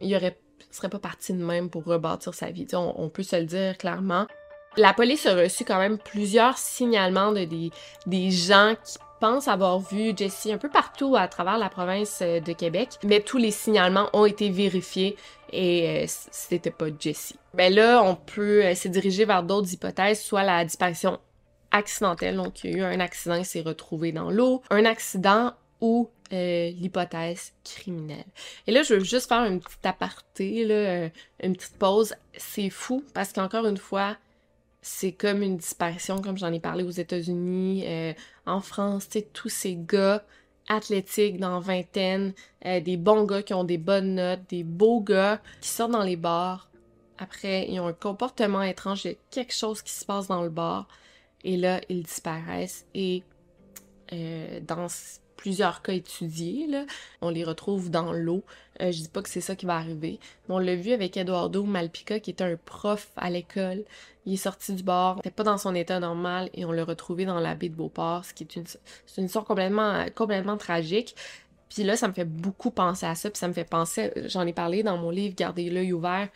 [0.00, 0.38] Il aurait,
[0.70, 2.66] serait pas parti de même pour rebâtir sa vie.
[2.74, 4.26] On, on peut se le dire clairement.
[4.76, 7.70] La police a reçu quand même plusieurs signalements de des,
[8.06, 12.40] des gens qui pensent avoir vu Jessie un peu partout à travers la province euh,
[12.40, 15.16] de Québec, mais tous les signalements ont été vérifiés
[15.52, 17.38] et euh, c'était pas Jessie.
[17.54, 21.18] Ben là, on peut euh, se diriger vers d'autres hypothèses, soit la disparition
[21.70, 25.52] accidentelle, donc il y a eu un accident, il s'est retrouvé dans l'eau, un accident
[25.80, 28.24] ou l'hypothèse criminelle.
[28.66, 31.08] Et là, je veux juste faire une petite aparté, là,
[31.40, 32.14] une petite pause.
[32.36, 34.16] C'est fou parce qu'encore une fois,
[34.86, 38.12] c'est comme une disparition, comme j'en ai parlé aux États-Unis, euh,
[38.46, 40.24] en France, tu sais, tous ces gars
[40.68, 42.32] athlétiques dans vingtaine,
[42.64, 46.04] euh, des bons gars qui ont des bonnes notes, des beaux gars qui sortent dans
[46.04, 46.70] les bars.
[47.18, 50.42] Après, ils ont un comportement étrange, il y a quelque chose qui se passe dans
[50.42, 50.86] le bar,
[51.42, 52.86] et là, ils disparaissent.
[52.94, 53.24] Et
[54.12, 54.86] euh, dans
[55.36, 56.68] plusieurs cas étudiés,
[57.20, 58.42] on les retrouve dans l'eau.
[58.80, 60.18] Euh, je dis pas que c'est ça qui va arriver,
[60.48, 63.84] mais on l'a vu avec Eduardo Malpica, qui était un prof à l'école.
[64.26, 66.84] Il est sorti du bar, il était pas dans son état normal, et on l'a
[66.84, 71.14] retrouvé dans la baie de Beauport, ce qui est une histoire complètement, complètement tragique.
[71.68, 74.46] Puis là, ça me fait beaucoup penser à ça, puis ça me fait penser, j'en
[74.46, 76.28] ai parlé dans mon livre Gardez l'œil ouvert,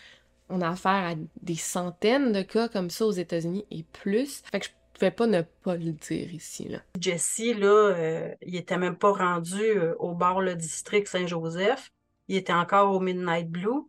[0.50, 4.42] on a affaire à des centaines de cas comme ça aux États-Unis et plus.
[4.50, 6.80] Fait que je pouvais pas ne pas le dire ici, là.
[7.00, 11.90] Jesse, là, euh, il était même pas rendu euh, au bar le district Saint-Joseph.
[12.28, 13.88] Il était encore au Midnight Blue.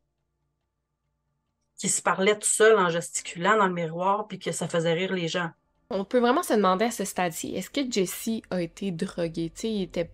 [1.77, 5.13] Qui se parlait tout seul en gesticulant dans le miroir, puis que ça faisait rire
[5.13, 5.49] les gens.
[5.89, 9.51] On peut vraiment se demander à ce stade-ci, est-ce que Jesse a été drogué?
[9.53, 10.11] Tu sais, il était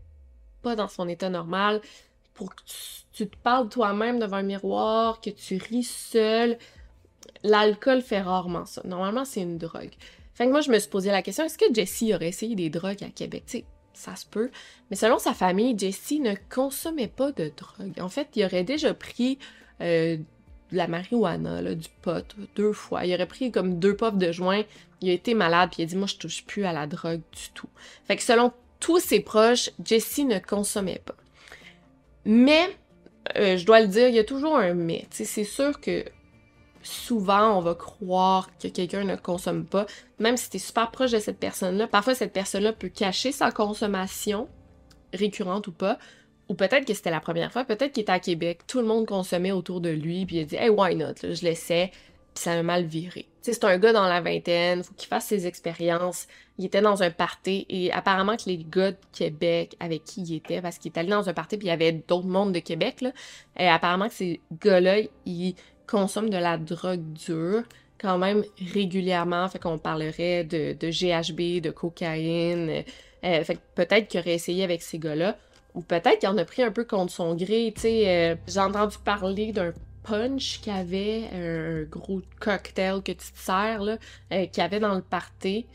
[0.63, 1.81] pas dans son état normal.
[2.33, 2.75] Pour que tu,
[3.11, 6.57] tu te parles toi-même devant un miroir, que tu ris seul.
[7.43, 8.81] L'alcool fait rarement ça.
[8.83, 9.93] Normalement, c'est une drogue.
[10.37, 12.69] Fait que moi, je me suis posé la question, est-ce que Jesse aurait essayé des
[12.69, 13.41] drogues à Québec?
[13.47, 14.51] Tu sais, ça se peut.
[14.91, 17.99] Mais selon sa famille, Jesse ne consommait pas de drogue.
[17.99, 19.39] En fait, il aurait déjà pris
[19.81, 22.23] euh, de la marijuana, du pot,
[22.55, 23.03] deux fois.
[23.03, 24.61] Il aurait pris comme deux puffs de joint.
[25.01, 27.21] Il a été malade, puis il a dit, moi, je touche plus à la drogue
[27.31, 27.69] du tout.
[28.05, 31.15] Fait que selon tous ses proches, Jesse ne consommait pas.
[32.25, 32.69] Mais,
[33.37, 35.07] euh, je dois le dire, il y a toujours un mais.
[35.09, 36.05] C'est sûr que
[36.87, 39.85] souvent, on va croire que quelqu'un ne consomme pas,
[40.19, 41.87] même si tu es super proche de cette personne-là.
[41.87, 44.47] Parfois, cette personne-là peut cacher sa consommation,
[45.13, 45.97] récurrente ou pas,
[46.49, 49.05] Ou peut-être que c'était la première fois, peut-être qu'il était à Québec, tout le monde
[49.05, 51.15] consommait autour de lui, puis il a dit Hey, why not?
[51.21, 51.91] Là, je l'essaie,
[52.33, 53.27] puis ça a mal viré.
[53.41, 56.25] C'est un gars dans la vingtaine, faut qu'il fasse ses expériences.
[56.57, 60.35] Il était dans un party, et apparemment que les gars de Québec avec qui il
[60.35, 62.59] était, parce qu'il est allé dans un party, puis il y avait d'autres mondes de
[62.59, 63.03] Québec,
[63.57, 65.55] et apparemment que ces gars-là, ils
[65.87, 67.63] consomment de la drogue dure
[67.99, 72.83] quand même régulièrement, fait qu'on parlerait de, GHB, de cocaïne.
[73.23, 75.35] Euh, fait que peut-être qu'il aurait essayé avec ces gars-là.
[75.73, 78.03] Ou peut-être qu'il en a pris un peu contre son gré, tu sais.
[78.07, 79.73] euh, J'ai entendu parler d'un
[80.03, 83.97] punch qu'il avait, un gros cocktail que tu te sers, là,
[84.31, 85.65] euh, qu'il avait dans le party.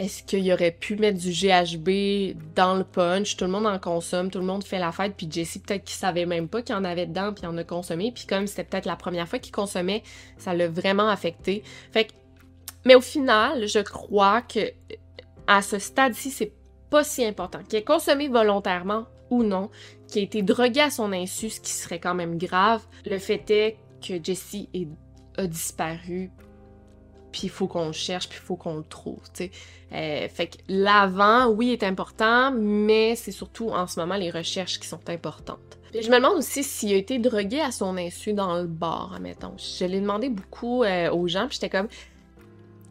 [0.00, 3.36] Est-ce qu'il aurait pu mettre du GHB dans le punch?
[3.36, 5.94] Tout le monde en consomme, tout le monde fait la fête, puis Jesse, peut-être qu'il
[5.94, 8.46] savait même pas qu'il y en avait dedans, puis il en a consommé, puis comme
[8.46, 10.02] c'était peut-être la première fois qu'il consommait,
[10.38, 11.62] ça l'a vraiment affecté.
[12.86, 14.72] Mais au final, je crois que
[15.46, 16.52] à ce stade-ci, c'est
[16.88, 17.62] pas si important.
[17.68, 19.68] Qu'il ait consommé volontairement ou non,
[20.08, 22.80] qu'il ait été drogué à son insu, ce qui serait quand même grave.
[23.04, 24.66] Le fait est que Jesse
[25.36, 26.30] a disparu,
[27.32, 29.50] puis il faut qu'on le cherche, puis il faut qu'on le trouve, tu.
[29.92, 34.78] Euh, fait que l'avant, oui, est important, mais c'est surtout en ce moment les recherches
[34.78, 35.78] qui sont importantes.
[35.92, 39.54] Je me demande aussi s'il a été drogué à son insu dans le bar, admettons.
[39.58, 41.88] Je l'ai demandé beaucoup euh, aux gens, puis j'étais comme,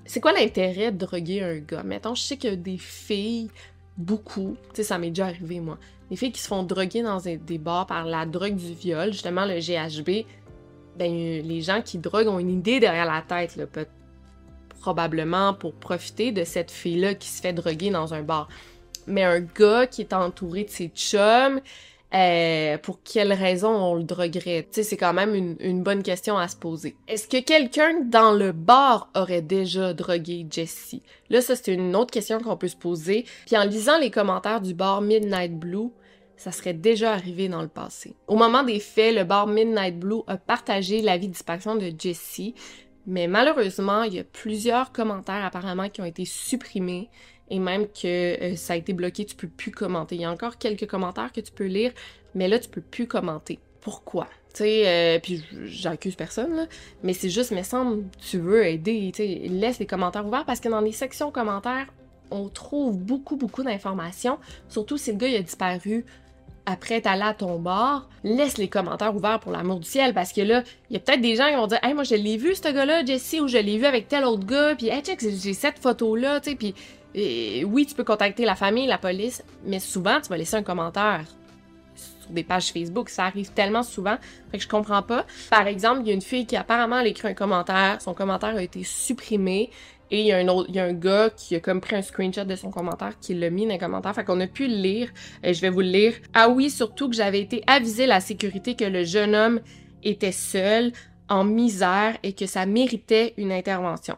[0.05, 1.83] c'est quoi l'intérêt de droguer un gars?
[1.83, 3.49] Mettons, je sais qu'il y a des filles,
[3.97, 5.77] beaucoup, tu sais, ça m'est déjà arrivé, moi,
[6.09, 9.45] des filles qui se font droguer dans des bars par la drogue du viol, justement
[9.45, 10.25] le GHB,
[10.97, 13.85] ben, les gens qui droguent ont une idée derrière la tête, là, peut-
[14.79, 18.47] probablement pour profiter de cette fille-là qui se fait droguer dans un bar.
[19.07, 21.61] Mais un gars qui est entouré de ses chums,
[22.13, 24.63] euh, pour quelle raison on le droguerait?
[24.63, 26.95] Tu sais, c'est quand même une, bonne question à se poser.
[27.07, 31.03] Est-ce que quelqu'un dans le bar aurait déjà drogué Jessie?
[31.29, 33.25] Là, ça, c'est une autre question qu'on peut se poser.
[33.45, 35.89] Puis en lisant les commentaires du bar Midnight Blue,
[36.35, 38.15] ça serait déjà arrivé dans le passé.
[38.27, 42.55] Au moment des faits, le bar Midnight Blue a partagé l'avis de disparition de Jessie,
[43.07, 47.09] mais malheureusement, il y a plusieurs commentaires apparemment qui ont été supprimés
[47.49, 48.05] et même que
[48.41, 50.15] euh, ça a été bloqué, tu peux plus commenter.
[50.15, 51.91] Il y a encore quelques commentaires que tu peux lire,
[52.35, 53.59] mais là, tu peux plus commenter.
[53.81, 54.27] Pourquoi?
[54.53, 56.67] Tu sais, euh, puis j'accuse personne, là,
[57.03, 60.59] mais c'est juste, me semble, tu veux aider, tu sais, laisse les commentaires ouverts parce
[60.59, 61.87] que dans les sections commentaires,
[62.31, 66.05] on trouve beaucoup, beaucoup d'informations, surtout si le gars a disparu
[66.69, 70.31] après être allé à ton bar, laisse les commentaires ouverts pour l'amour du ciel, parce
[70.31, 72.37] que là, il y a peut-être des gens qui vont dire «Hey, moi, je l'ai
[72.37, 75.19] vu, ce gars-là, Jesse, ou je l'ai vu avec tel autre gars, puis hey, check,
[75.19, 76.75] j'ai cette photo-là, tu sais, puis
[77.65, 81.25] oui, tu peux contacter la famille, la police, mais souvent, tu vas laisser un commentaire
[81.95, 83.09] sur des pages Facebook.
[83.09, 84.17] Ça arrive tellement souvent,
[84.51, 85.25] fait que je comprends pas.
[85.49, 88.55] Par exemple, il y a une fille qui apparemment a écrit un commentaire, son commentaire
[88.55, 89.71] a été supprimé,
[90.11, 91.95] et il y a un autre, il y a un gars qui a comme pris
[91.95, 94.67] un screenshot de son commentaire, qui l'a mis dans les commentaires, fait qu'on a pu
[94.67, 95.09] le lire,
[95.43, 96.13] et je vais vous le lire.
[96.33, 99.59] Ah oui, surtout que j'avais été avisé la sécurité que le jeune homme
[100.03, 100.91] était seul,
[101.29, 104.15] en misère, et que ça méritait une intervention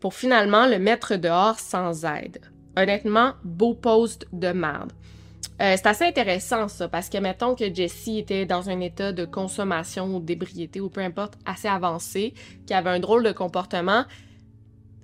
[0.00, 2.40] pour finalement le mettre dehors sans aide.
[2.76, 4.92] Honnêtement, beau post de merde.
[5.62, 9.24] Euh, c'est assez intéressant ça, parce que mettons que Jessie était dans un état de
[9.24, 12.34] consommation ou d'ébriété ou peu importe assez avancé,
[12.66, 14.04] qui avait un drôle de comportement,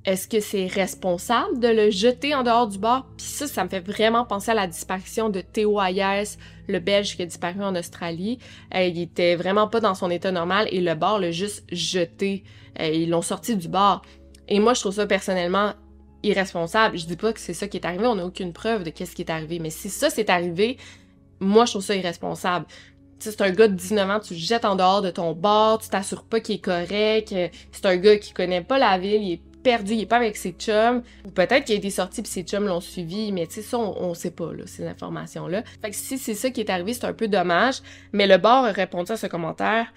[0.05, 3.07] est-ce que c'est responsable de le jeter en dehors du bar?
[3.19, 6.37] Puis ça, ça me fait vraiment penser à la disparition de Théo Hayes,
[6.69, 8.39] le Belge qui a disparu en Australie.
[8.75, 12.45] Euh, il était vraiment pas dans son état normal et le bar l'a juste jeté.
[12.81, 14.03] Euh, ils l'ont sorti du bar.
[14.49, 15.75] Et moi, je trouve ça personnellement
[16.23, 16.99] irresponsable.
[16.99, 19.15] Je dis pas que c'est ça qui est arrivé, on n'a aucune preuve de qu'est-ce
[19.15, 19.59] qui est arrivé.
[19.59, 20.79] Mais si ça c'est arrivé,
[21.41, 22.67] moi, je trouve ça irresponsable.
[23.19, 25.79] Tu c'est un gars de 19 ans, tu le jettes en dehors de ton bar,
[25.79, 29.23] tu t'assures pas qu'il est correct, euh, c'est un gars qui connaît pas la ville,
[29.23, 32.23] il est perdu, il est pas avec ses chums, ou peut-être qu'il a été sorti
[32.23, 34.87] puis ses chums l'ont suivi, mais tu sais, ça, on, on sait pas, là, ces
[34.87, 35.63] informations-là.
[35.83, 37.81] Fait que si c'est ça qui est arrivé, c'est un peu dommage,
[38.13, 39.93] mais le bar a répondu à ce commentaire.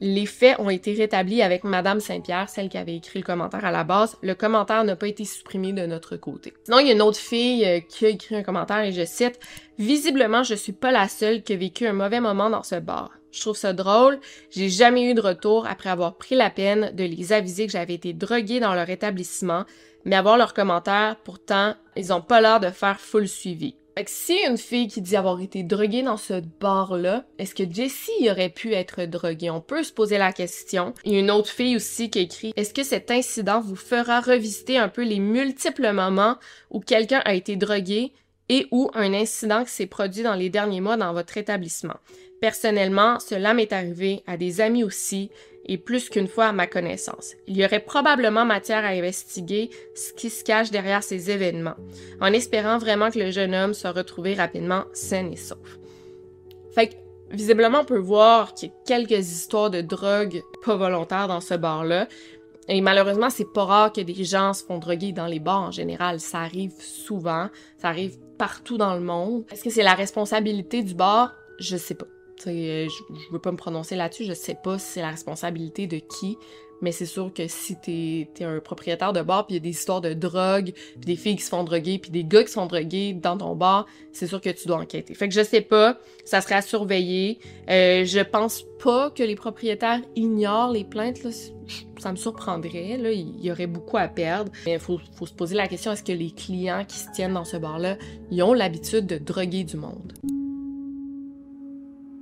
[0.00, 3.70] Les faits ont été rétablis avec Madame Saint-Pierre, celle qui avait écrit le commentaire à
[3.70, 4.18] la base.
[4.22, 6.52] Le commentaire n'a pas été supprimé de notre côté.
[6.64, 9.06] Sinon, il y a une autre fille euh, qui a écrit un commentaire et je
[9.06, 9.40] cite
[9.78, 13.10] Visiblement, je suis pas la seule qui a vécu un mauvais moment dans ce bar.
[13.32, 14.18] Je trouve ça drôle.
[14.50, 17.94] J'ai jamais eu de retour après avoir pris la peine de les aviser que j'avais
[17.94, 19.64] été droguée dans leur établissement,
[20.04, 23.76] mais avoir leurs commentaires, pourtant, ils ont pas l'air de faire full suivi.
[23.96, 27.64] Fait que si une fille qui dit avoir été droguée dans ce bar-là, est-ce que
[27.68, 29.48] Jessie aurait pu être droguée?
[29.48, 30.92] On peut se poser la question.
[31.06, 34.20] Il y a une autre fille aussi qui écrit Est-ce que cet incident vous fera
[34.20, 36.36] revisiter un peu les multiples moments
[36.70, 38.12] où quelqu'un a été drogué
[38.50, 41.96] et ou un incident qui s'est produit dans les derniers mois dans votre établissement?
[42.40, 45.30] Personnellement, cela m'est arrivé à des amis aussi
[45.66, 47.34] et plus qu'une fois à ma connaissance.
[47.46, 51.74] Il y aurait probablement matière à investiguer ce qui se cache derrière ces événements,
[52.20, 55.78] en espérant vraiment que le jeune homme soit retrouvé rapidement sain et sauf.
[56.72, 56.94] Fait que,
[57.30, 61.54] visiblement, on peut voir qu'il y a quelques histoires de drogue pas volontaires dans ce
[61.54, 62.06] bar-là.
[62.68, 65.70] Et malheureusement, c'est pas rare que des gens se font droguer dans les bars en
[65.70, 66.20] général.
[66.20, 67.48] Ça arrive souvent.
[67.78, 69.44] Ça arrive partout dans le monde.
[69.50, 71.32] Est-ce que c'est la responsabilité du bar?
[71.58, 72.06] Je sais pas.
[72.44, 74.24] Je, je veux pas me prononcer là-dessus.
[74.24, 76.38] Je sais pas si c'est la responsabilité de qui.
[76.82, 79.62] Mais c'est sûr que si t'es es un propriétaire de bar, puis il y a
[79.62, 82.50] des histoires de drogue, puis des filles qui se font droguer, puis des gars qui
[82.50, 85.14] se font droguer dans ton bar, c'est sûr que tu dois enquêter.
[85.14, 87.38] Fait que je sais pas, ça serait à surveiller.
[87.70, 91.18] Euh, je pense pas que les propriétaires ignorent les plaintes.
[91.98, 92.98] Ça me surprendrait.
[93.00, 94.52] Il y aurait beaucoup à perdre.
[94.66, 97.34] Mais il faut, faut se poser la question, est-ce que les clients qui se tiennent
[97.34, 97.96] dans ce bar-là,
[98.30, 100.12] ils ont l'habitude de droguer du monde?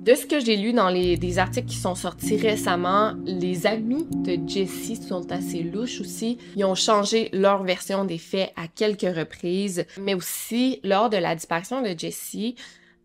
[0.05, 4.05] De ce que j'ai lu dans les, des articles qui sont sortis récemment, les amis
[4.11, 6.37] de Jessie sont assez louches aussi.
[6.55, 11.33] Ils ont changé leur version des faits à quelques reprises, mais aussi lors de la
[11.33, 12.53] disparition de Jessie,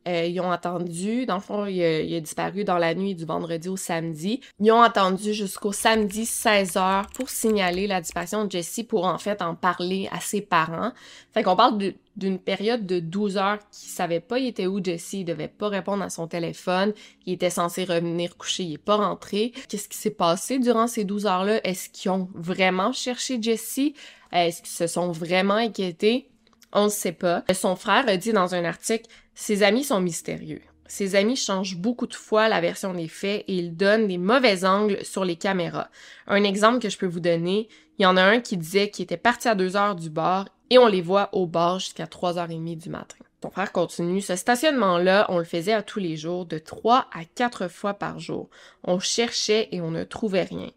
[0.08, 3.68] euh, ils ont attendu, dans le fond, il a, disparu dans la nuit du vendredi
[3.68, 4.40] au samedi.
[4.58, 9.42] Ils ont attendu jusqu'au samedi 16h pour signaler la disparition de Jessie, pour en fait
[9.42, 10.92] en parler à ses parents.
[11.32, 15.20] Fait qu'on parle d'une période de 12 heures qui savait pas il était où Jessie,
[15.20, 16.94] il devait pas répondre à son téléphone,
[17.26, 19.52] il était censé revenir coucher, il est pas rentré.
[19.68, 21.60] Qu'est-ce qui s'est passé durant ces 12 heures-là?
[21.64, 23.94] Est-ce qu'ils ont vraiment cherché Jessie?
[24.32, 26.30] Est-ce qu'ils se sont vraiment inquiétés?
[26.72, 27.44] On ne sait pas.
[27.52, 30.60] Son frère a dit dans un article ses amis sont mystérieux.
[30.86, 34.64] Ses amis changent beaucoup de fois la version des faits et ils donnent des mauvais
[34.64, 35.88] angles sur les caméras.
[36.26, 37.68] Un exemple que je peux vous donner,
[37.98, 40.46] il y en a un qui disait qu'il était parti à 2 heures du bar
[40.68, 43.16] et on les voit au bar jusqu'à 3h30 du matin.
[43.42, 47.24] Son frère continue, ce stationnement-là, on le faisait à tous les jours, de 3 à
[47.24, 48.50] 4 fois par jour.
[48.84, 50.70] On cherchait et on ne trouvait rien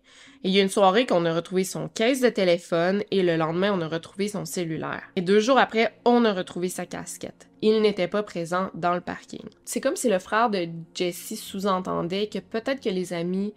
[0.44, 3.72] il y a une soirée qu'on a retrouvé son caisse de téléphone et le lendemain,
[3.74, 5.04] on a retrouvé son cellulaire.
[5.16, 7.48] Et deux jours après, on a retrouvé sa casquette.
[7.62, 9.48] Il n'était pas présent dans le parking.
[9.64, 13.54] C'est comme si le frère de Jesse sous-entendait que peut-être que les amis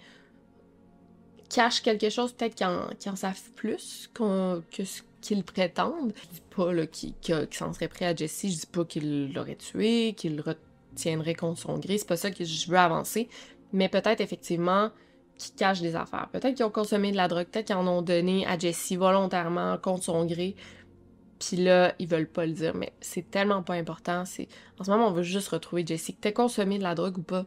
[1.51, 6.13] cachent quelque chose, peut-être qu'ils en, savent plus que ce qu'ils prétendent.
[6.17, 10.15] Je dis pas qu'ils s'en seraient prêts à Jesse, je dis pas qu'il l'aurait tué,
[10.17, 13.29] qu'il retiendrait contre son gré, c'est pas ça que je veux avancer.
[13.73, 14.91] Mais peut-être effectivement
[15.39, 16.29] qui cachent des affaires.
[16.33, 19.77] Peut-être qu'ils ont consommé de la drogue, peut-être qu'ils en ont donné à Jessie volontairement
[19.79, 20.57] contre son gré.
[21.39, 24.23] Puis là, ils veulent pas le dire, mais c'est tellement pas important.
[24.79, 26.17] En ce moment, on veut juste retrouver Jessie.
[26.17, 27.45] Que consommé de la drogue ou pas,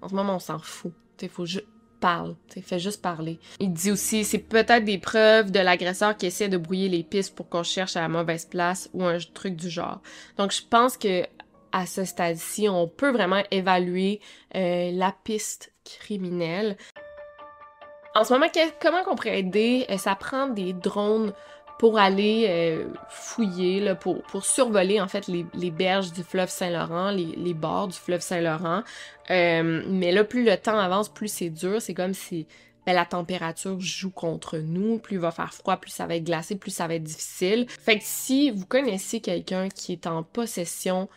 [0.00, 0.92] en ce moment, on s'en fout.
[1.20, 1.66] Il faut juste
[2.00, 3.38] parle, t'sais, fais juste parler.
[3.60, 7.34] Il dit aussi, c'est peut-être des preuves de l'agresseur qui essaie de brouiller les pistes
[7.34, 10.00] pour qu'on cherche à la mauvaise place ou un truc du genre.
[10.36, 11.24] Donc, je pense que
[11.72, 14.20] à ce stade-ci, on peut vraiment évaluer
[14.54, 16.76] euh, la piste criminelle.
[18.18, 18.46] En ce moment,
[18.80, 19.86] comment qu'on pourrait aider?
[19.90, 21.32] Euh, ça prend des drones
[21.78, 27.54] pour aller euh, fouiller, pour, survoler en fait les, berges du fleuve Saint-Laurent, les, les,
[27.54, 28.82] bords du fleuve Saint-Laurent.
[29.30, 31.80] Euh, mais là, plus le temps avance, plus c'est dur.
[31.80, 32.48] C'est comme si
[32.84, 34.98] ben, la température joue contre nous.
[34.98, 37.66] Plus il va faire froid, plus ça va être glacé, plus ça va être difficile.
[37.68, 41.08] Fait que si vous connaissez quelqu'un qui est en possession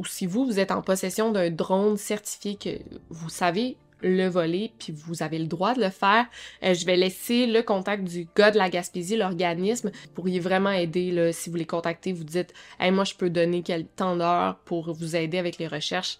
[0.00, 2.80] ou si vous, vous êtes en possession d'un drone certifié que
[3.10, 6.26] vous savez le voler, puis vous avez le droit de le faire.
[6.62, 9.90] Euh, je vais laisser le contact du gars de la Gaspésie, l'organisme.
[9.90, 13.62] Vous pourriez vraiment aider, si vous les contactez, vous dites hey, moi je peux donner
[13.62, 16.18] quel temps d'heure pour vous aider avec les recherches.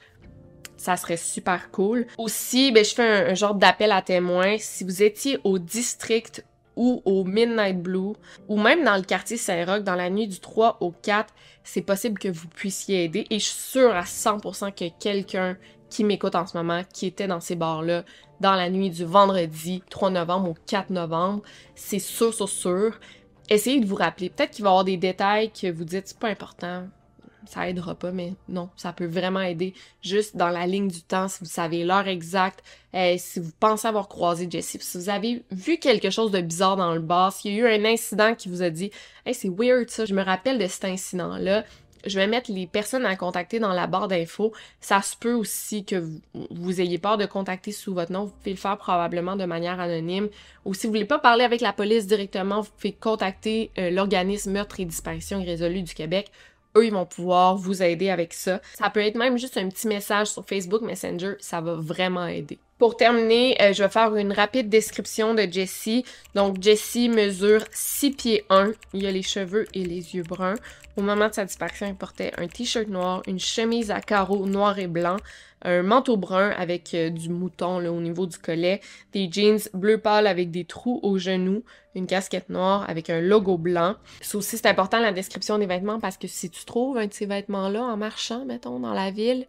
[0.80, 2.06] Ça serait super cool.
[2.16, 4.56] Aussi, ben, je fais un, genre d'appel à témoins.
[4.58, 6.42] Si vous étiez au district
[6.74, 8.14] ou au Midnight Blue,
[8.48, 12.18] ou même dans le quartier Saint-Roch, dans la nuit du 3 au 4, c'est possible
[12.18, 13.26] que vous puissiez aider.
[13.28, 15.58] Et je suis sûre à 100% que quelqu'un
[15.90, 18.04] qui m'écoute en ce moment, qui était dans ces bars-là
[18.40, 21.42] dans la nuit du vendredi 3 novembre au 4 novembre.
[21.74, 22.98] C'est sûr, sûr, sûr.
[23.50, 24.30] Essayez de vous rappeler.
[24.30, 26.86] Peut-être qu'il va y avoir des détails que vous dites, c'est pas important,
[27.46, 29.74] ça aidera pas, mais non, ça peut vraiment aider.
[30.02, 32.62] Juste dans la ligne du temps, si vous savez l'heure exacte,
[32.94, 36.76] euh, si vous pensez avoir croisé Jessie, si vous avez vu quelque chose de bizarre
[36.76, 38.90] dans le bar, s'il y a eu un incident qui vous a dit
[39.32, 41.64] c'est weird ça, je me rappelle de cet incident-là,
[42.06, 44.52] je vais mettre les personnes à contacter dans la barre d'infos.
[44.80, 46.02] Ça se peut aussi que
[46.50, 48.24] vous, ayez peur de contacter sous votre nom.
[48.24, 50.28] Vous pouvez le faire probablement de manière anonyme.
[50.64, 54.52] Ou si vous voulez pas parler avec la police directement, vous pouvez contacter euh, l'organisme
[54.52, 56.30] Meurtre et Disparition Irrésolue du Québec.
[56.76, 58.60] Eux, ils vont pouvoir vous aider avec ça.
[58.74, 61.34] Ça peut être même juste un petit message sur Facebook Messenger.
[61.40, 62.58] Ça va vraiment aider.
[62.80, 66.02] Pour terminer, euh, je vais faire une rapide description de Jessie.
[66.34, 68.72] Donc, Jessie mesure 6 pieds 1.
[68.94, 70.54] Il a les cheveux et les yeux bruns.
[70.96, 74.78] Au moment de sa disparition, il portait un t-shirt noir, une chemise à carreaux noir
[74.78, 75.18] et blanc,
[75.60, 78.80] un manteau brun avec euh, du mouton là, au niveau du collet,
[79.12, 81.62] des jeans bleu pâle avec des trous aux genoux,
[81.94, 83.96] une casquette noire avec un logo blanc.
[84.22, 87.12] C'est aussi c'est important la description des vêtements parce que si tu trouves un de
[87.12, 89.46] ces vêtements-là en marchant, mettons, dans la ville,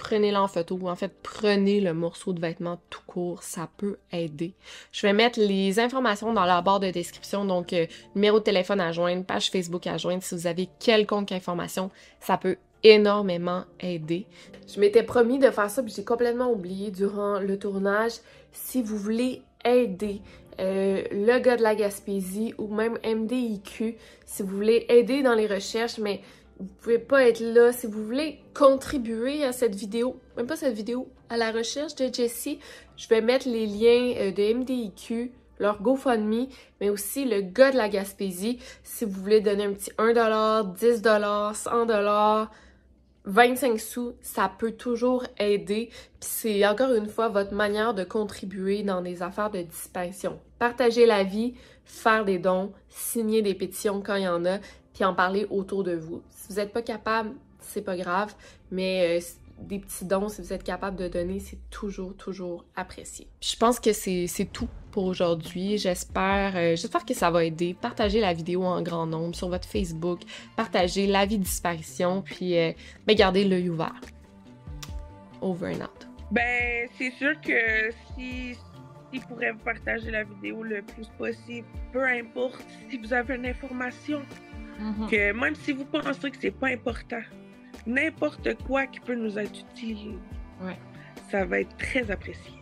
[0.00, 3.98] prenez-le en photo ou en fait prenez le morceau de vêtement tout court, ça peut
[4.12, 4.54] aider.
[4.92, 8.80] Je vais mettre les informations dans la barre de description, donc euh, numéro de téléphone
[8.80, 14.26] à joindre, page Facebook à joindre si vous avez quelconque information, ça peut énormément aider.
[14.66, 18.14] Je m'étais promis de faire ça, puis j'ai complètement oublié durant le tournage.
[18.52, 20.22] Si vous voulez aider
[20.60, 25.46] euh, le gars de la Gaspésie ou même MDIQ, si vous voulez aider dans les
[25.46, 26.22] recherches, mais
[26.60, 27.72] vous pouvez pas être là.
[27.72, 32.12] Si vous voulez contribuer à cette vidéo, même pas cette vidéo, à la recherche de
[32.12, 32.58] Jessie,
[32.96, 36.48] je vais mettre les liens euh, de MDIQ, leur GoFundMe,
[36.80, 38.58] mais aussi le gars de la Gaspésie.
[38.82, 42.48] Si vous voulez donner un petit 1$, 10$, 100$,
[43.26, 45.88] 25 sous, ça peut toujours aider.
[46.20, 50.40] Puis c'est encore une fois votre manière de contribuer dans des affaires de disparition.
[50.58, 51.54] Partager la vie,
[51.84, 54.58] faire des dons, signer des pétitions quand il y en a,
[55.00, 56.20] puis en parler autour de vous.
[56.28, 58.34] Si vous n'êtes pas capable, c'est pas grave,
[58.70, 59.20] mais euh,
[59.58, 63.26] des petits dons, si vous êtes capable de donner, c'est toujours, toujours apprécié.
[63.40, 65.78] je pense que c'est tout pour aujourd'hui.
[65.78, 67.74] J'espère euh, j'espère que ça va aider.
[67.80, 70.20] Partagez la vidéo en grand nombre sur votre Facebook.
[70.54, 72.72] Partagez la vie de disparition, puis euh,
[73.06, 74.02] ben, gardez l'œil ouvert.
[75.40, 76.08] Over and out.
[76.30, 78.54] Ben, c'est sûr que si
[79.14, 84.20] il pourrait partager la vidéo le plus possible, peu importe si vous avez une information,
[84.80, 85.10] mm-hmm.
[85.10, 87.22] que même si vous pensez que c'est pas important,
[87.86, 90.18] n'importe quoi qui peut nous être utile,
[91.30, 92.52] ça va être très apprécié.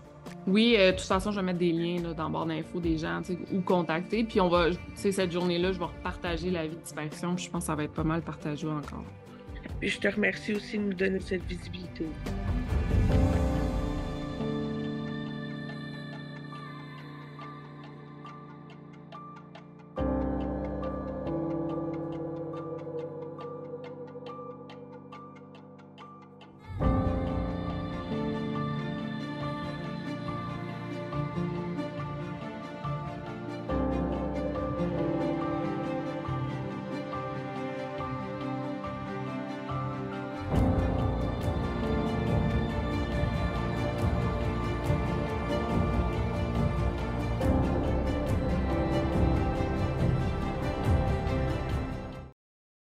[0.46, 2.96] Oui, euh, de toute façon, je vais mettre des liens là, dans barre d'infos des
[2.98, 3.20] gens
[3.52, 4.24] où contacter.
[4.24, 7.36] Puis on va, cette journée-là, je vais partager la vie de disparition.
[7.36, 9.04] je pense que ça va être pas mal partagé encore.
[9.80, 12.06] Puis je te remercie aussi de nous donner cette visibilité.